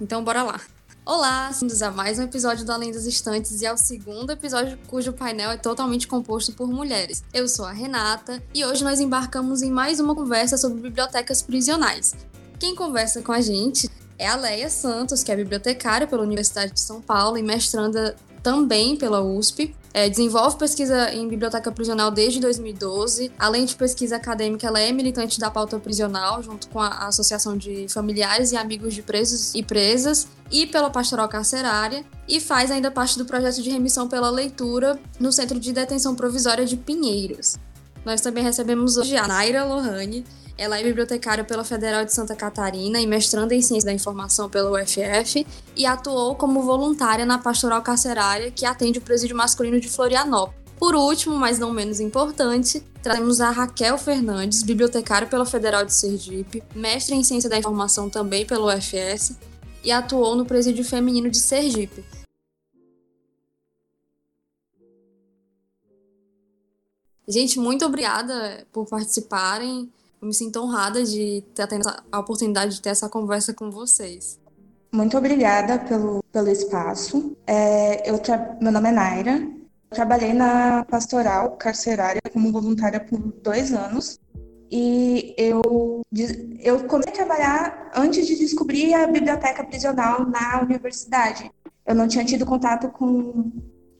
[0.00, 0.60] Então bora lá.
[1.06, 5.12] Olá, bem-vindos a mais um episódio do Além das Estantes e ao segundo episódio cujo
[5.12, 7.24] painel é totalmente composto por mulheres.
[7.32, 12.14] Eu sou a Renata e hoje nós embarcamos em mais uma conversa sobre bibliotecas prisionais.
[12.58, 16.80] Quem conversa com a gente é a Leia Santos, que é bibliotecária pela Universidade de
[16.80, 19.74] São Paulo e mestranda também pela USP.
[19.94, 23.32] É, desenvolve pesquisa em biblioteca prisional desde 2012.
[23.38, 27.86] Além de pesquisa acadêmica, ela é militante da pauta prisional, junto com a Associação de
[27.88, 33.16] Familiares e Amigos de Presos e Presas, e pela Pastoral Carcerária, e faz ainda parte
[33.16, 37.56] do projeto de remissão pela leitura no Centro de Detenção Provisória de Pinheiros.
[38.04, 40.24] Nós também recebemos hoje a Naira Lohane,
[40.56, 44.70] ela é bibliotecária pela Federal de Santa Catarina e mestranda em Ciência da Informação pela
[44.70, 45.46] UFF
[45.76, 50.64] e atuou como voluntária na Pastoral Carcerária, que atende o presídio masculino de Florianópolis.
[50.78, 56.62] Por último, mas não menos importante, trazemos a Raquel Fernandes, bibliotecária pela Federal de Sergipe,
[56.74, 59.32] mestre em Ciência da Informação também pela UFS
[59.82, 62.04] e atuou no presídio feminino de Sergipe.
[67.26, 69.90] Gente, muito obrigada por participarem.
[70.24, 71.68] Eu me sinto honrada de ter
[72.10, 74.40] a oportunidade de ter essa conversa com vocês.
[74.90, 77.36] Muito obrigada pelo, pelo espaço.
[77.46, 78.18] É, eu
[78.58, 79.32] Meu nome é Naira.
[79.90, 84.18] Eu trabalhei na pastoral carcerária como voluntária por dois anos.
[84.70, 86.00] E eu,
[86.58, 91.50] eu comecei a trabalhar antes de descobrir a biblioteca prisional na universidade.
[91.84, 93.52] Eu não tinha tido contato com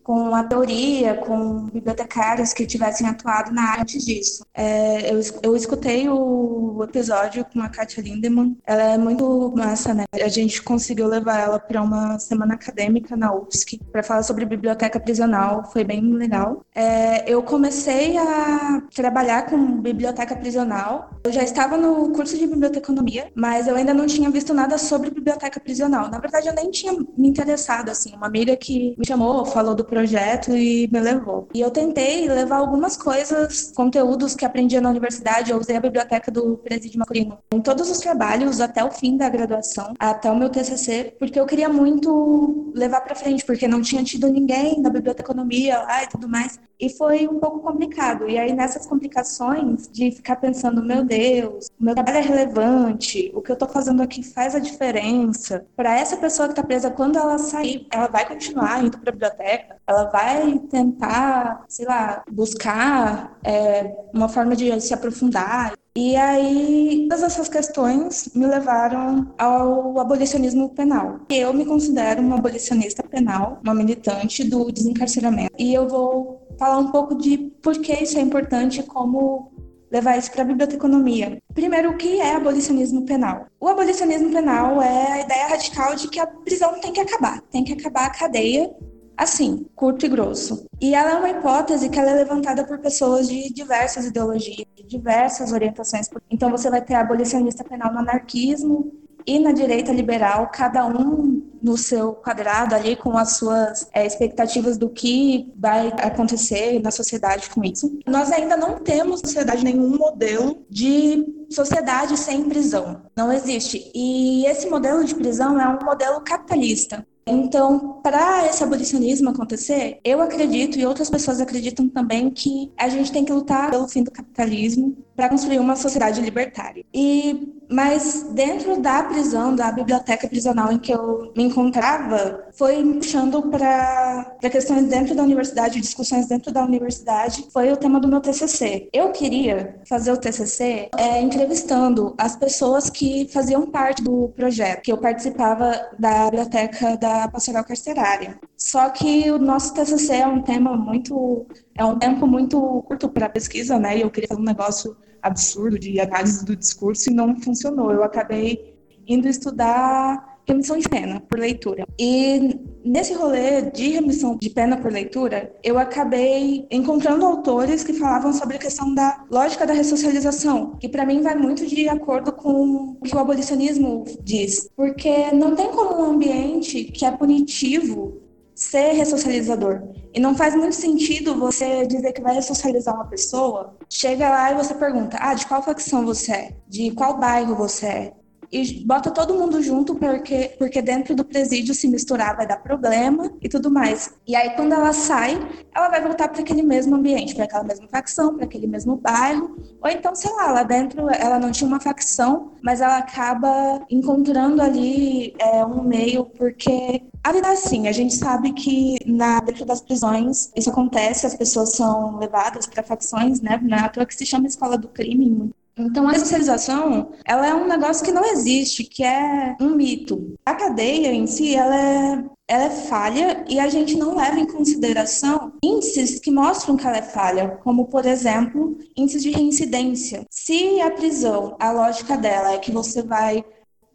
[0.04, 4.44] com a teoria, com bibliotecários que tivessem atuado na área antes disso.
[4.52, 10.04] É, eu, eu escutei o episódio com a Katia Lindemann, ela é muito massa, né?
[10.12, 15.00] A gente conseguiu levar ela para uma semana acadêmica na UFSC para falar sobre biblioteca
[15.00, 16.64] prisional, foi bem legal.
[16.74, 23.32] É, eu comecei a trabalhar com biblioteca prisional, eu já estava no curso de biblioteconomia,
[23.34, 26.10] mas eu ainda não tinha visto nada sobre biblioteca prisional.
[26.10, 29.84] Na verdade, eu nem tinha me interessado, assim, uma amiga que me chamou, falou do
[29.94, 31.48] projeto e me levou.
[31.54, 35.52] E eu tentei levar algumas coisas, conteúdos que aprendia na universidade.
[35.52, 39.28] Eu usei a biblioteca do Presídio Masculino em todos os trabalhos até o fim da
[39.28, 44.02] graduação, até o meu TCC, porque eu queria muito levar para frente, porque não tinha
[44.02, 46.58] tido ninguém da biblioteconomia e tudo mais.
[46.78, 48.28] E foi um pouco complicado.
[48.28, 53.50] E aí, nessas complicações de ficar pensando, meu Deus, meu trabalho é relevante, o que
[53.50, 55.66] eu estou fazendo aqui faz a diferença.
[55.76, 59.12] Para essa pessoa que está presa, quando ela sair, ela vai continuar indo para a
[59.12, 65.74] biblioteca, ela vai tentar, sei lá, buscar é, uma forma de se aprofundar.
[65.96, 71.20] E aí, todas essas questões me levaram ao abolicionismo penal.
[71.30, 75.52] Eu me considero uma abolicionista penal, uma militante do desencarceramento.
[75.56, 79.52] E eu vou falar um pouco de por que isso é importante e como
[79.90, 81.40] levar isso para a biblioteconomia.
[81.54, 83.46] Primeiro, o que é abolicionismo penal?
[83.60, 87.62] O abolicionismo penal é a ideia radical de que a prisão tem que acabar, tem
[87.62, 88.70] que acabar a cadeia
[89.16, 90.66] assim, curto e grosso.
[90.80, 94.82] E ela é uma hipótese que ela é levantada por pessoas de diversas ideologias, de
[94.84, 96.08] diversas orientações.
[96.30, 98.92] Então você vai ter abolicionista penal no anarquismo
[99.26, 104.76] e na direita liberal, cada um no seu quadrado ali com as suas é, expectativas
[104.76, 107.98] do que vai acontecer na sociedade com isso.
[108.06, 113.02] Nós ainda não temos na sociedade nenhum modelo de sociedade sem prisão.
[113.16, 113.90] Não existe.
[113.94, 117.06] E esse modelo de prisão é um modelo capitalista.
[117.26, 123.10] Então, para esse abolicionismo acontecer, eu acredito e outras pessoas acreditam também que a gente
[123.10, 126.84] tem que lutar pelo fim do capitalismo para construir uma sociedade libertária.
[126.92, 132.94] E mas dentro da prisão, da biblioteca prisional em que eu me encontrava, foi me
[132.94, 138.20] puxando para questões dentro da universidade, discussões dentro da universidade, foi o tema do meu
[138.20, 138.88] TCC.
[138.92, 144.92] Eu queria fazer o TCC é, entrevistando as pessoas que faziam parte do projeto, que
[144.92, 148.38] eu participava da biblioteca da pastoral carcerária.
[148.56, 153.28] Só que o nosso TCC é um tema muito, é um tempo muito curto para
[153.28, 153.98] pesquisa, né?
[153.98, 157.90] E eu queria fazer um negócio absurdo de análise do discurso e não funcionou.
[157.90, 158.74] Eu acabei
[159.06, 161.86] indo estudar remissão de pena por leitura.
[161.98, 168.32] E nesse rolê de remissão de pena por leitura, eu acabei encontrando autores que falavam
[168.32, 172.96] sobre a questão da lógica da ressocialização, que para mim vai muito de acordo com
[173.00, 178.23] o que o abolicionismo diz, porque não tem como um ambiente que é punitivo
[178.54, 179.82] ser ressocializador.
[180.12, 184.54] E não faz muito sentido você dizer que vai ressocializar uma pessoa, chega lá e
[184.54, 186.56] você pergunta: ah, de qual facção você é?
[186.68, 188.12] De qual bairro você é?
[188.54, 193.32] E bota todo mundo junto porque, porque dentro do presídio se misturar vai dar problema
[193.42, 194.14] e tudo mais.
[194.24, 195.36] E aí quando ela sai,
[195.74, 199.56] ela vai voltar para aquele mesmo ambiente, para aquela mesma facção, para aquele mesmo bairro,
[199.82, 204.62] ou então, sei lá, lá dentro ela não tinha uma facção, mas ela acaba encontrando
[204.62, 209.64] ali é, um meio, porque a vida é assim, a gente sabe que na, dentro
[209.64, 213.58] das prisões isso acontece, as pessoas são levadas para facções, né?
[213.62, 218.04] Não é que se chama escola do crime então, a especialização, ela é um negócio
[218.04, 220.38] que não existe, que é um mito.
[220.46, 224.46] A cadeia em si, ela é, ela é falha e a gente não leva em
[224.46, 230.24] consideração índices que mostram que ela é falha, como, por exemplo, índices de reincidência.
[230.30, 233.44] Se a prisão, a lógica dela é que você vai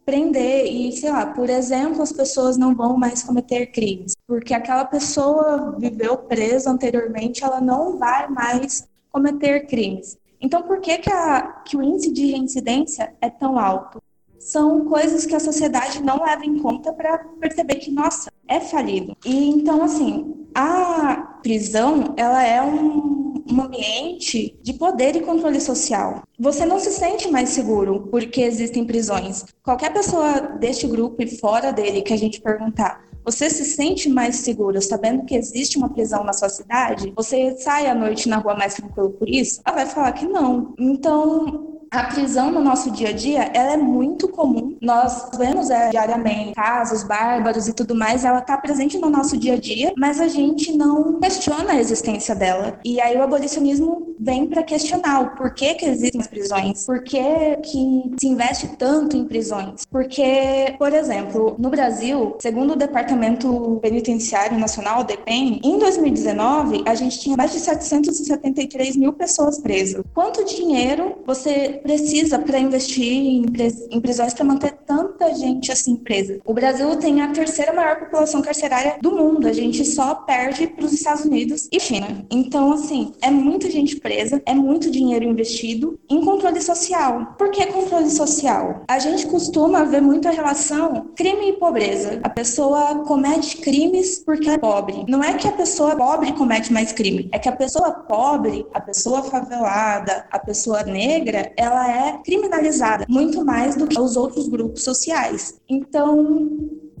[0.04, 4.84] prender e, sei lá, por exemplo, as pessoas não vão mais cometer crimes, porque aquela
[4.84, 10.19] pessoa viveu presa anteriormente, ela não vai mais cometer crimes.
[10.40, 14.02] Então, por que, que, a, que o índice de reincidência é tão alto?
[14.38, 19.14] São coisas que a sociedade não leva em conta para perceber que, nossa, é falido.
[19.24, 26.22] E então, assim, a prisão, ela é um, um ambiente de poder e controle social.
[26.38, 29.44] Você não se sente mais seguro porque existem prisões.
[29.62, 34.36] Qualquer pessoa deste grupo e fora dele que a gente perguntar, você se sente mais
[34.36, 37.12] seguro sabendo que existe uma prisão na sua cidade?
[37.14, 39.60] Você sai à noite na rua mais tranquilo por isso?
[39.64, 40.74] Ela vai falar que não.
[40.78, 44.76] Então, a prisão no nosso dia a dia, ela é muito comum.
[44.80, 49.54] Nós vemos é, diariamente casos bárbaros e tudo mais, ela está presente no nosso dia
[49.54, 52.78] a dia, mas a gente não questiona a existência dela.
[52.84, 57.56] E aí o abolicionismo vem para questionar o porquê que existem as prisões, por que,
[57.62, 59.84] que se investe tanto em prisões.
[59.90, 67.18] Porque, por exemplo, no Brasil, segundo o Departamento Penitenciário Nacional, DEPEN, em 2019, a gente
[67.18, 70.04] tinha mais de 773 mil pessoas presas.
[70.14, 76.40] Quanto dinheiro você precisa para investir em, prisões para manter tanta gente assim presa.
[76.44, 79.46] O Brasil tem a terceira maior população carcerária do mundo.
[79.46, 82.24] A gente só perde para os Estados Unidos e China.
[82.30, 87.34] Então, assim, é muita gente presa, é muito dinheiro investido em controle social.
[87.38, 88.84] Por que controle social?
[88.88, 92.20] A gente costuma ver muita relação crime e pobreza.
[92.22, 95.04] A pessoa comete crimes porque é pobre.
[95.08, 98.80] Não é que a pessoa pobre comete mais crime, é que a pessoa pobre, a
[98.80, 104.48] pessoa favelada, a pessoa negra, ela ela é criminalizada muito mais do que os outros
[104.48, 105.60] grupos sociais.
[105.68, 106.50] Então,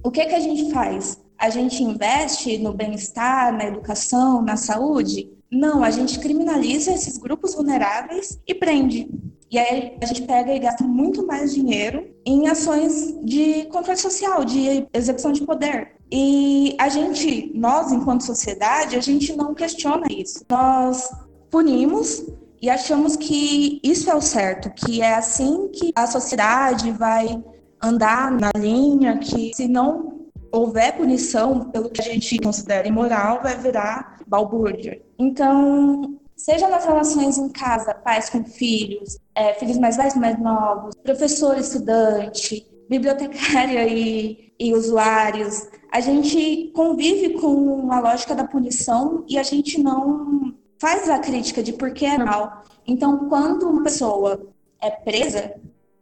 [0.02, 1.18] o que que a gente faz?
[1.36, 5.30] A gente investe no bem-estar, na educação, na saúde?
[5.50, 9.08] Não, a gente criminaliza esses grupos vulneráveis e prende.
[9.50, 14.44] E aí a gente pega e gasta muito mais dinheiro em ações de controle social,
[14.44, 15.96] de execução de poder.
[16.12, 20.44] E a gente, nós enquanto sociedade, a gente não questiona isso.
[20.48, 21.10] Nós
[21.50, 22.24] punimos
[22.60, 27.42] e achamos que isso é o certo, que é assim que a sociedade vai
[27.82, 33.56] andar na linha, que se não houver punição pelo que a gente considera imoral, vai
[33.56, 35.00] virar balbúrdia.
[35.18, 40.94] Então, seja nas relações em casa, pais com filhos, é, filhos mais velhos, mais novos,
[41.02, 49.38] professor, estudante, bibliotecária e, e usuários, a gente convive com a lógica da punição e
[49.38, 52.64] a gente não faz a crítica de por que é normal.
[52.86, 54.40] Então, quando uma pessoa
[54.80, 55.54] é presa,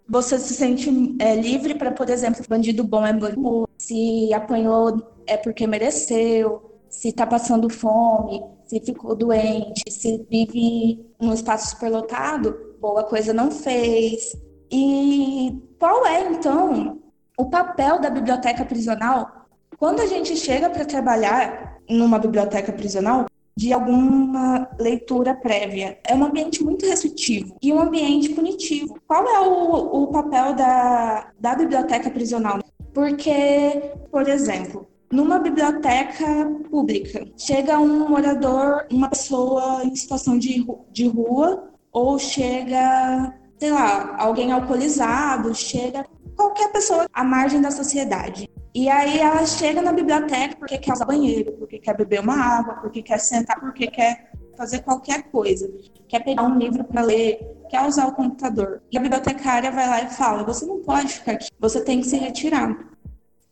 [0.08, 0.88] você se sente
[1.18, 7.08] é, livre para, por exemplo, bandido bom é bandido, se apanhou é porque mereceu, se
[7.08, 14.34] está passando fome, se ficou doente, se vive num espaço superlotado, boa coisa não fez.
[14.70, 16.98] E qual é, então,
[17.36, 19.46] o papel da biblioteca prisional
[19.78, 23.26] quando a gente chega para trabalhar numa biblioteca prisional?
[23.58, 25.98] De alguma leitura prévia.
[26.06, 28.96] É um ambiente muito restritivo e um ambiente punitivo.
[29.04, 32.60] Qual é o, o papel da, da biblioteca prisional?
[32.94, 36.24] Porque, por exemplo, numa biblioteca
[36.70, 44.14] pública, chega um morador, uma pessoa em situação de, de rua, ou chega, sei lá,
[44.18, 48.48] alguém alcoolizado, chega qualquer pessoa à margem da sociedade.
[48.74, 52.74] E aí ela chega na biblioteca porque quer usar banheiro, porque quer beber uma água,
[52.74, 55.70] porque quer sentar, porque quer fazer qualquer coisa.
[56.08, 57.38] Quer pegar um livro para ler,
[57.70, 58.82] quer usar o computador.
[58.90, 62.06] E a bibliotecária vai lá e fala: você não pode ficar aqui, você tem que
[62.06, 62.76] se retirar.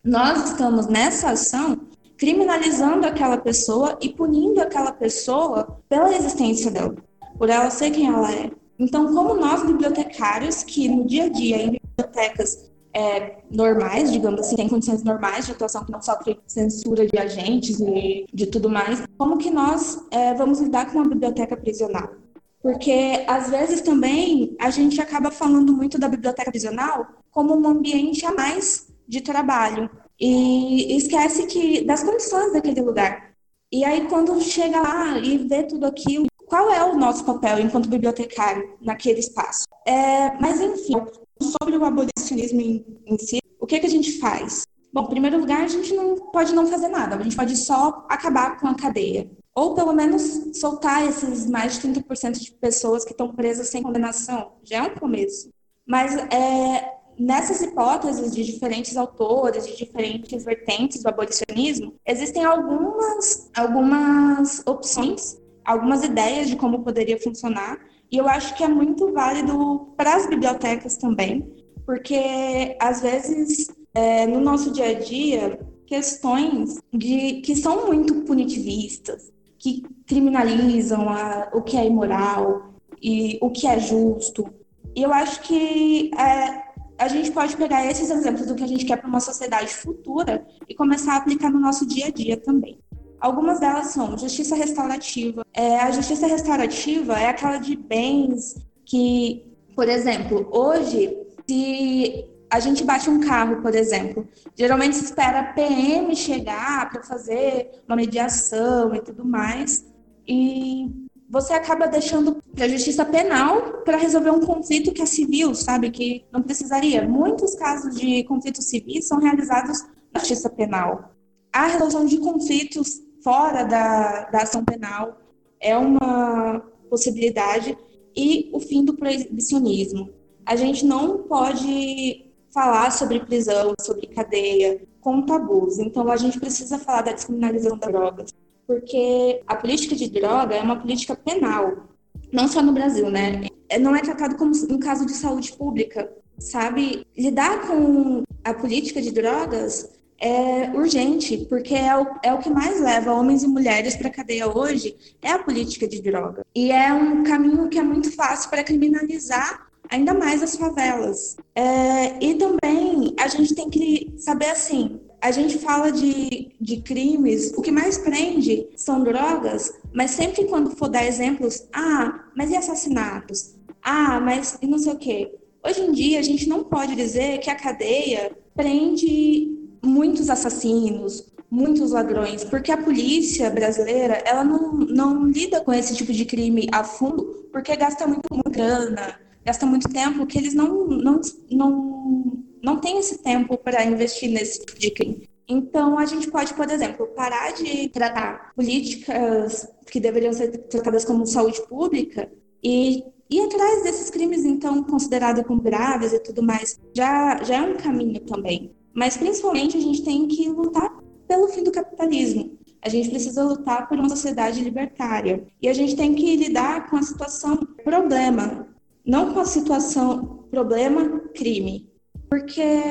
[0.04, 1.80] Nós estamos nessa ação
[2.16, 6.94] criminalizando aquela pessoa e punindo aquela pessoa pela existência dela,
[7.37, 8.50] por ela ser quem ela é.
[8.78, 14.56] Então, como nós bibliotecários que no dia a dia em bibliotecas é, normais, digamos assim,
[14.56, 19.02] tem condições normais de atuação que não sofre censura de agentes e de tudo mais,
[19.18, 22.14] como que nós é, vamos lidar com uma biblioteca prisional?
[22.62, 28.24] Porque às vezes também a gente acaba falando muito da biblioteca prisional como um ambiente
[28.24, 33.30] a mais de trabalho e esquece que das condições daquele lugar.
[33.70, 37.90] E aí quando chega lá e vê tudo aquilo, qual é o nosso papel enquanto
[37.90, 39.66] bibliotecário naquele espaço?
[39.86, 40.94] É, mas enfim,
[41.40, 44.64] sobre o abolicionismo em, em si, o que, que a gente faz?
[44.92, 48.06] Bom, em primeiro lugar, a gente não pode não fazer nada, a gente pode só
[48.08, 49.30] acabar com a cadeia.
[49.54, 54.52] Ou pelo menos soltar esses mais de 30% de pessoas que estão presas sem condenação.
[54.62, 55.50] Já é um começo.
[55.86, 64.62] Mas é, nessas hipóteses de diferentes autores, de diferentes vertentes do abolicionismo, existem algumas, algumas
[64.66, 67.78] opções, algumas ideias de como poderia funcionar,
[68.10, 71.46] e eu acho que é muito válido para as bibliotecas também,
[71.84, 79.32] porque às vezes é, no nosso dia a dia questões de que são muito punitivistas,
[79.58, 84.52] que criminalizam a, o que é imoral e o que é justo.
[84.94, 86.62] E eu acho que é,
[86.98, 90.46] a gente pode pegar esses exemplos do que a gente quer para uma sociedade futura
[90.68, 92.78] e começar a aplicar no nosso dia a dia também.
[93.20, 95.44] Algumas delas são justiça restaurativa.
[95.52, 99.44] É, a justiça restaurativa é aquela de bens que,
[99.75, 101.16] por exemplo, hoje,
[101.49, 107.02] se a gente bate um carro, por exemplo, geralmente se espera a PM chegar para
[107.02, 109.85] fazer uma mediação e tudo mais,
[110.26, 110.90] e
[111.28, 115.90] você acaba deixando para a justiça penal para resolver um conflito que é civil, sabe,
[115.90, 117.06] que não precisaria.
[117.06, 119.82] Muitos casos de conflitos civis são realizados
[120.12, 121.12] na justiça penal.
[121.52, 125.18] A resolução de conflitos fora da, da ação penal
[125.61, 127.76] é uma possibilidade
[128.16, 130.11] e o fim do proibicionismo.
[130.47, 135.80] A gente não pode falar sobre prisão, sobre cadeia, com tabus.
[135.80, 138.30] Então, a gente precisa falar da descriminalização das drogas,
[138.64, 141.88] porque a política de droga é uma política penal,
[142.33, 143.49] não só no Brasil, né?
[143.80, 147.04] Não é tratado como um caso de saúde pública, sabe?
[147.18, 152.80] Lidar com a política de drogas é urgente, porque é o, é o que mais
[152.80, 156.44] leva homens e mulheres para a cadeia hoje, é a política de droga.
[156.54, 161.37] E é um caminho que é muito fácil para criminalizar ainda mais as favelas.
[161.54, 165.00] É, e também a gente tem que saber assim.
[165.20, 170.76] A gente fala de, de crimes, o que mais prende são drogas, mas sempre quando
[170.76, 173.54] for dar exemplos, ah, mas e assassinatos?
[173.82, 175.35] Ah, mas e não sei o quê.
[175.64, 181.92] Hoje em dia, a gente não pode dizer que a cadeia prende muitos assassinos, muitos
[181.92, 186.82] ladrões, porque a polícia brasileira, ela não, não lida com esse tipo de crime a
[186.82, 192.98] fundo, porque gasta muito grana, gasta muito tempo que eles não, não, não, não têm
[192.98, 195.28] esse tempo para investir nesse tipo de crime.
[195.48, 201.24] Então, a gente pode, por exemplo, parar de tratar políticas que deveriam ser tratadas como
[201.24, 202.28] saúde pública
[202.62, 206.80] e ir atrás desses crimes, então, considerados como graves e tudo mais.
[206.92, 208.74] Já, já é um caminho também.
[208.96, 210.90] Mas, principalmente, a gente tem que lutar
[211.28, 212.58] pelo fim do capitalismo.
[212.82, 215.46] A gente precisa lutar por uma sociedade libertária.
[215.60, 218.74] E a gente tem que lidar com a situação problema
[219.06, 221.88] não com a situação problema crime,
[222.28, 222.82] porque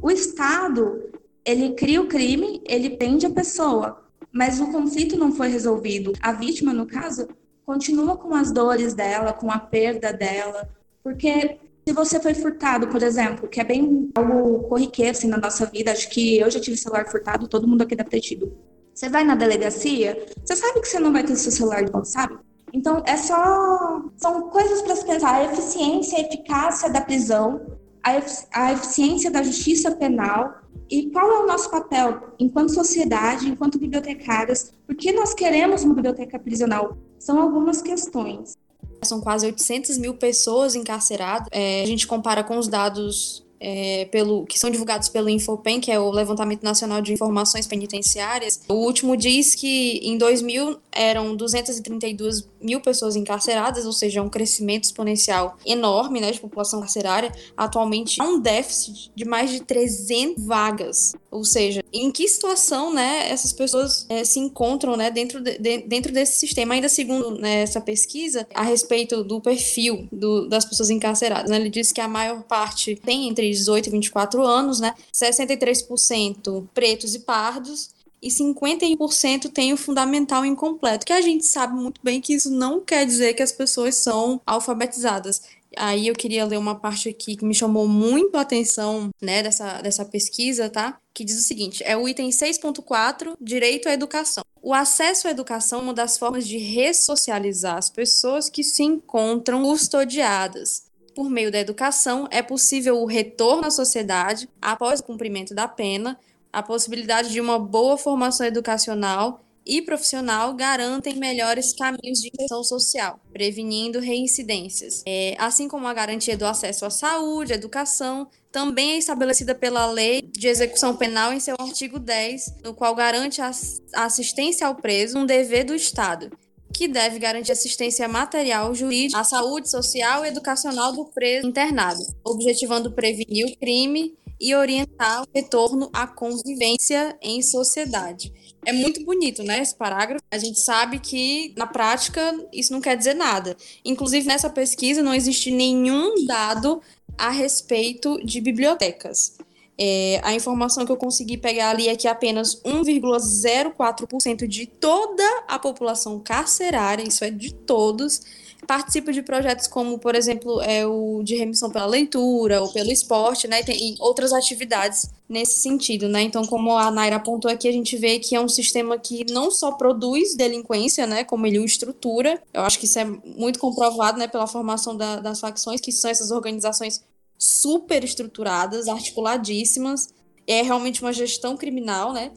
[0.00, 1.10] o Estado
[1.44, 4.02] ele cria o crime, ele prende a pessoa,
[4.32, 6.12] mas o conflito não foi resolvido.
[6.22, 7.28] A vítima, no caso,
[7.66, 10.68] continua com as dores dela, com a perda dela,
[11.02, 15.66] porque se você foi furtado, por exemplo, que é bem algo corriqueiro assim, na nossa
[15.66, 18.56] vida, acho que eu já tive celular furtado, todo mundo aqui deve ter tido.
[18.94, 22.08] Você vai na delegacia, você sabe que você não vai ter seu celular de volta,
[22.08, 22.38] sabe?
[22.72, 24.02] Então, é só.
[24.16, 25.34] São coisas para se pensar.
[25.34, 27.60] A eficiência a eficácia da prisão,
[28.02, 30.54] a, efici a eficiência da justiça penal
[30.90, 35.94] e qual é o nosso papel enquanto sociedade, enquanto bibliotecárias, por que nós queremos uma
[35.94, 36.98] biblioteca prisional?
[37.18, 38.56] São algumas questões.
[39.04, 41.48] São quase 800 mil pessoas encarceradas.
[41.50, 45.90] É, a gente compara com os dados é, pelo, que são divulgados pelo Infopen, que
[45.90, 52.48] é o Levantamento Nacional de Informações Penitenciárias, o último diz que em 2000 eram 232
[52.60, 57.32] mil pessoas encarceradas, ou seja, um crescimento exponencial enorme né, de população carcerária.
[57.56, 63.28] Atualmente há um déficit de mais de 300 vagas, ou seja, em que situação né,
[63.30, 66.74] essas pessoas é, se encontram né, dentro, de, dentro desse sistema.
[66.74, 71.70] Ainda segundo né, essa pesquisa, a respeito do perfil do, das pessoas encarceradas, né, ele
[71.70, 74.94] diz que a maior parte tem entre 18 e 24 anos, né?
[75.12, 82.00] 63% pretos e pardos e 51% tem o fundamental incompleto, que a gente sabe muito
[82.02, 85.42] bem que isso não quer dizer que as pessoas são alfabetizadas.
[85.76, 89.82] Aí eu queria ler uma parte aqui que me chamou muito a atenção, né, dessa,
[89.82, 90.98] dessa pesquisa, tá?
[91.12, 94.44] Que diz o seguinte: é o item 6.4, direito à educação.
[94.62, 99.62] O acesso à educação é uma das formas de ressocializar as pessoas que se encontram
[99.62, 100.83] custodiadas.
[101.14, 106.18] Por meio da educação, é possível o retorno à sociedade após o cumprimento da pena,
[106.52, 113.18] a possibilidade de uma boa formação educacional e profissional garantem melhores caminhos de inserção social,
[113.32, 115.02] prevenindo reincidências.
[115.06, 119.86] É, assim como a garantia do acesso à saúde, à educação, também é estabelecida pela
[119.86, 123.50] Lei de Execução Penal em seu artigo 10, no qual garante a
[123.94, 126.30] assistência ao preso, um dever do Estado,
[126.72, 132.92] que deve garantir assistência material, jurídica, à saúde social e educacional do preso internado, objetivando
[132.92, 138.32] prevenir o crime e orientar o retorno à convivência em sociedade.
[138.66, 140.22] É muito bonito, né, esse parágrafo.
[140.30, 143.56] A gente sabe que, na prática, isso não quer dizer nada.
[143.84, 146.82] Inclusive, nessa pesquisa, não existe nenhum dado
[147.16, 149.36] a respeito de bibliotecas.
[149.76, 155.58] É, a informação que eu consegui pegar ali é que apenas 1,04% de toda a
[155.58, 158.20] população carcerária, isso é de todos,
[158.64, 163.46] participa de projetos como, por exemplo, é o de remissão pela leitura ou pelo esporte,
[163.46, 163.60] né?
[163.60, 166.22] E tem outras atividades nesse sentido, né?
[166.22, 169.50] Então, como a Naira apontou aqui, a gente vê que é um sistema que não
[169.50, 171.24] só produz delinquência, né?
[171.24, 172.40] Como ele o estrutura.
[172.52, 174.26] Eu acho que isso é muito comprovado, né?
[174.26, 177.02] Pela formação da, das facções, que são essas organizações
[177.38, 180.12] super estruturadas, articuladíssimas.
[180.46, 182.32] É realmente uma gestão criminal, né?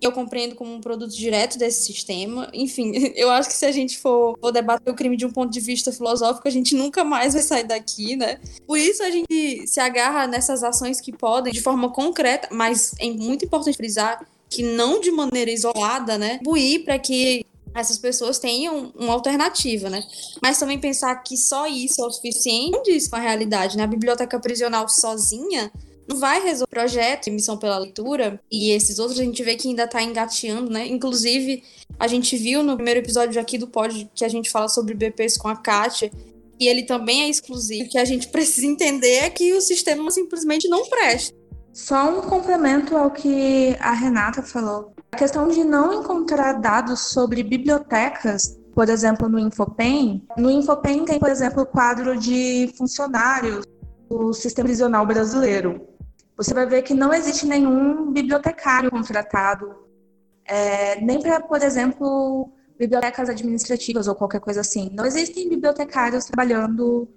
[0.00, 2.50] eu compreendo como um produto direto desse sistema.
[2.52, 5.52] Enfim, eu acho que se a gente for, for, debater o crime de um ponto
[5.52, 8.38] de vista filosófico, a gente nunca mais vai sair daqui, né?
[8.66, 13.10] Por isso a gente se agarra nessas ações que podem, de forma concreta, mas é
[13.10, 16.38] muito importante frisar que não de maneira isolada, né?
[16.42, 17.44] Buir para que
[17.76, 20.02] essas pessoas tenham uma alternativa, né?
[20.42, 23.84] Mas também pensar que só isso é o suficiente não diz com a realidade, né?
[23.84, 25.70] A biblioteca prisional sozinha
[26.08, 29.68] não vai resolver o projeto, emissão pela leitura, e esses outros a gente vê que
[29.68, 30.86] ainda está engateando, né?
[30.86, 31.62] Inclusive,
[31.98, 35.36] a gente viu no primeiro episódio aqui do pod que a gente fala sobre BPs
[35.36, 36.10] com a Kátia,
[36.58, 37.84] e ele também é exclusivo.
[37.84, 41.36] O que a gente precisa entender é que o sistema simplesmente não presta.
[41.74, 44.95] Só um complemento ao que a Renata falou.
[45.16, 50.22] A questão de não encontrar dados sobre bibliotecas, por exemplo, no Infopen.
[50.36, 53.64] No Infopen tem, por exemplo, o quadro de funcionários
[54.10, 55.96] do sistema prisional brasileiro
[56.36, 59.74] você vai ver que não existe nenhum bibliotecário contratado,
[60.44, 64.90] é, nem para, por exemplo, bibliotecas administrativas ou qualquer coisa assim.
[64.92, 67.08] Não existem bibliotecários trabalhando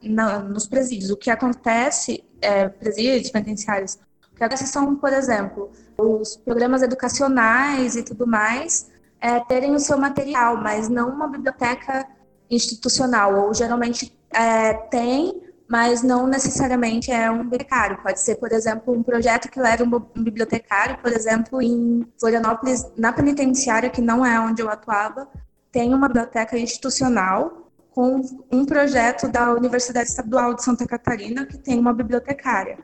[0.00, 1.10] na, nos presídios.
[1.10, 3.98] O que acontece, é, presídios, penitenciários,
[4.38, 8.88] que acontece são, por exemplo, os programas educacionais e tudo mais
[9.20, 12.06] é, terem o seu material, mas não uma biblioteca
[12.50, 18.00] institucional, ou geralmente é, tem, mas não necessariamente é um bibliotecário.
[18.02, 23.12] Pode ser, por exemplo, um projeto que leva um bibliotecário, por exemplo, em Florianópolis, na
[23.12, 25.28] penitenciária, que não é onde eu atuava,
[25.70, 31.78] tem uma biblioteca institucional com um projeto da Universidade Estadual de Santa Catarina que tem
[31.78, 32.78] uma bibliotecária.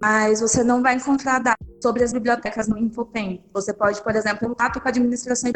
[0.00, 3.44] Mas você não vai encontrar dados sobre as bibliotecas no Infopen.
[3.52, 5.52] Você pode, por exemplo, contato com a administração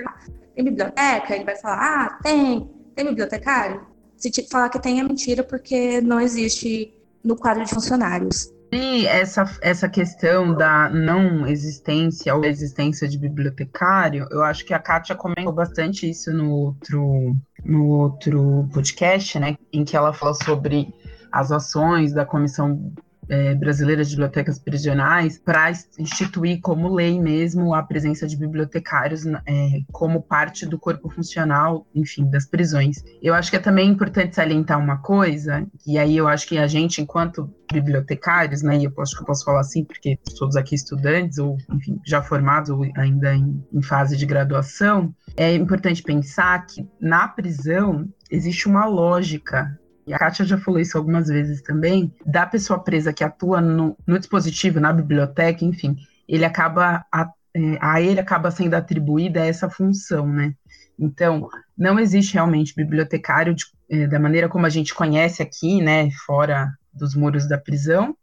[0.54, 3.94] tem biblioteca, ele vai falar, ah, tem, tem bibliotecário?
[4.16, 8.52] se te falar que tem é mentira, porque não existe no quadro de funcionários.
[8.72, 14.78] E essa, essa questão da não existência ou existência de bibliotecário, eu acho que a
[14.78, 19.56] Kátia comentou bastante isso no outro, no outro podcast, né?
[19.72, 20.92] Em que ela fala sobre
[21.30, 22.92] as ações da Comissão
[23.28, 29.80] é, brasileira de bibliotecas prisionais para instituir como lei mesmo a presença de bibliotecários é,
[29.92, 33.02] como parte do corpo funcional, enfim, das prisões.
[33.22, 36.66] Eu acho que é também importante salientar uma coisa, e aí eu acho que a
[36.66, 40.74] gente, enquanto bibliotecários, né, e eu acho que eu posso falar assim, porque todos aqui
[40.74, 46.66] estudantes, ou enfim, já formados, ou ainda em, em fase de graduação, é importante pensar
[46.66, 52.14] que na prisão existe uma lógica e a Kátia já falou isso algumas vezes também,
[52.24, 55.96] da pessoa presa que atua no, no dispositivo, na biblioteca, enfim,
[56.28, 60.54] ele acaba a, é, a ele acaba sendo atribuída essa função, né?
[60.98, 66.10] Então, não existe realmente bibliotecário de, é, da maneira como a gente conhece aqui, né,
[66.26, 68.16] fora dos muros da prisão,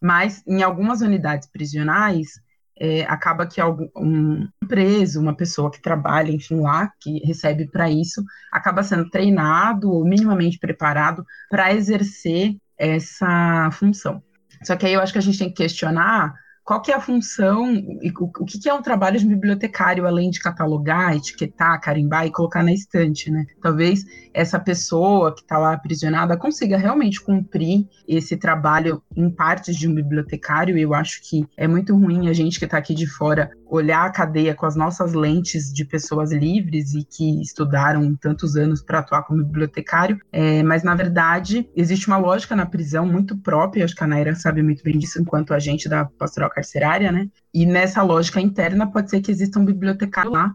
[0.00, 2.40] mas em algumas unidades prisionais
[2.80, 7.90] é, acaba que algum, um preso, uma pessoa que trabalha, enfim, lá, que recebe para
[7.90, 14.22] isso, acaba sendo treinado ou minimamente preparado para exercer essa função.
[14.64, 16.34] Só que aí eu acho que a gente tem que questionar
[16.70, 20.30] qual que é a função, o, o que, que é um trabalho de bibliotecário, além
[20.30, 23.44] de catalogar, etiquetar, carimbar e colocar na estante, né?
[23.60, 29.88] Talvez essa pessoa que está lá aprisionada consiga realmente cumprir esse trabalho em partes de
[29.88, 33.50] um bibliotecário, eu acho que é muito ruim a gente que está aqui de fora
[33.70, 38.82] olhar a cadeia com as nossas lentes de pessoas livres e que estudaram tantos anos
[38.82, 43.84] para atuar como bibliotecário, é, mas na verdade existe uma lógica na prisão muito própria,
[43.84, 47.28] acho que a Naira sabe muito bem disso enquanto agente da pastoral carcerária, né?
[47.52, 50.54] E nessa lógica interna pode ser que exista um bibliotecário lá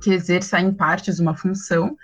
[0.00, 1.96] que exerça em partes uma função,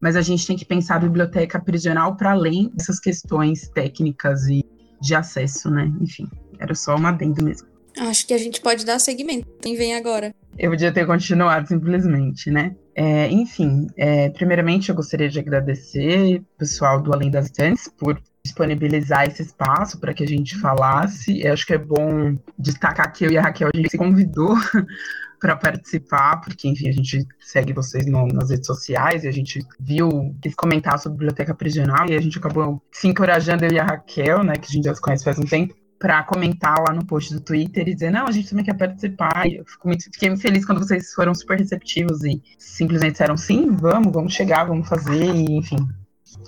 [0.00, 4.64] mas a gente tem que pensar a biblioteca prisional para além dessas questões técnicas e
[5.00, 5.92] de acesso, né?
[6.00, 7.68] Enfim, era só uma adendo mesmo.
[7.96, 9.46] Acho que a gente pode dar seguimento.
[9.62, 10.34] Quem vem agora?
[10.58, 12.74] Eu podia ter continuado simplesmente, né?
[12.94, 18.20] É, enfim, é, primeiramente eu gostaria de agradecer o pessoal do Além das Estantes por
[18.44, 21.40] disponibilizar esse espaço para que a gente falasse.
[21.40, 24.54] Eu acho que é bom destacar que eu e a Raquel a gente se convidou
[25.40, 29.64] para participar, porque, enfim, a gente segue vocês no, nas redes sociais e a gente
[29.80, 33.84] viu eles comentar sobre biblioteca prisional e a gente acabou se encorajando, eu e a
[33.84, 37.04] Raquel, né, que a gente já se conhece faz um tempo, para comentar lá no
[37.06, 39.46] post do Twitter e dizer, não, a gente também quer participar.
[39.50, 44.12] Eu muito, fiquei muito feliz quando vocês foram super receptivos e simplesmente disseram, sim, vamos,
[44.12, 45.88] vamos chegar, vamos fazer, e, enfim.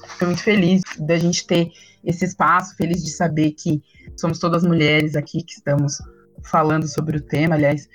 [0.09, 1.71] Fico muito feliz da gente ter
[2.05, 3.83] esse espaço, feliz de saber que
[4.17, 5.99] somos todas mulheres aqui que estamos
[6.43, 7.55] falando sobre o tema.
[7.55, 7.89] Aliás,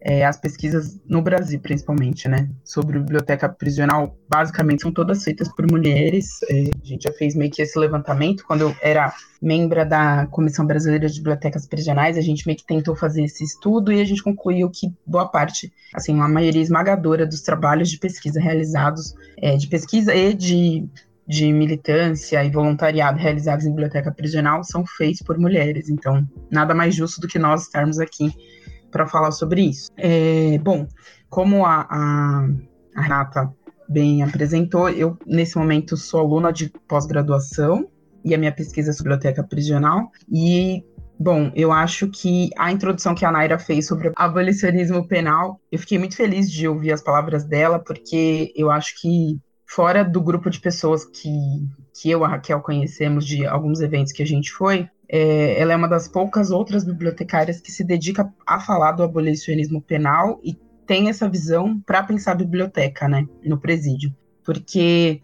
[0.00, 5.68] é, as pesquisas no Brasil, principalmente, né, sobre biblioteca prisional, basicamente são todas feitas por
[5.68, 6.40] mulheres.
[6.48, 8.44] É, a gente já fez meio que esse levantamento.
[8.46, 12.94] Quando eu era membro da Comissão Brasileira de Bibliotecas Prisionais, a gente meio que tentou
[12.94, 17.40] fazer esse estudo e a gente concluiu que boa parte, assim, uma maioria esmagadora dos
[17.40, 20.88] trabalhos de pesquisa realizados, é, de pesquisa e de
[21.28, 25.90] de militância e voluntariado realizados em biblioteca prisional são feitos por mulheres.
[25.90, 28.32] Então, nada mais justo do que nós estarmos aqui
[28.90, 29.90] para falar sobre isso.
[29.96, 30.88] É, bom,
[31.28, 32.48] como a, a,
[32.96, 33.52] a Renata
[33.86, 37.88] bem apresentou, eu nesse momento sou aluna de pós-graduação
[38.24, 40.82] e a minha pesquisa é sobre biblioteca prisional e
[41.20, 45.98] Bom, eu acho que a introdução que a Naira fez sobre abolicionismo penal, eu fiquei
[45.98, 49.36] muito feliz de ouvir as palavras dela, porque eu acho que,
[49.68, 54.22] fora do grupo de pessoas que, que eu a Raquel conhecemos de alguns eventos que
[54.22, 58.58] a gente foi, é, ela é uma das poucas outras bibliotecárias que se dedica a
[58.58, 60.54] falar do abolicionismo penal e
[60.86, 65.20] tem essa visão para pensar a biblioteca, né, no presídio, porque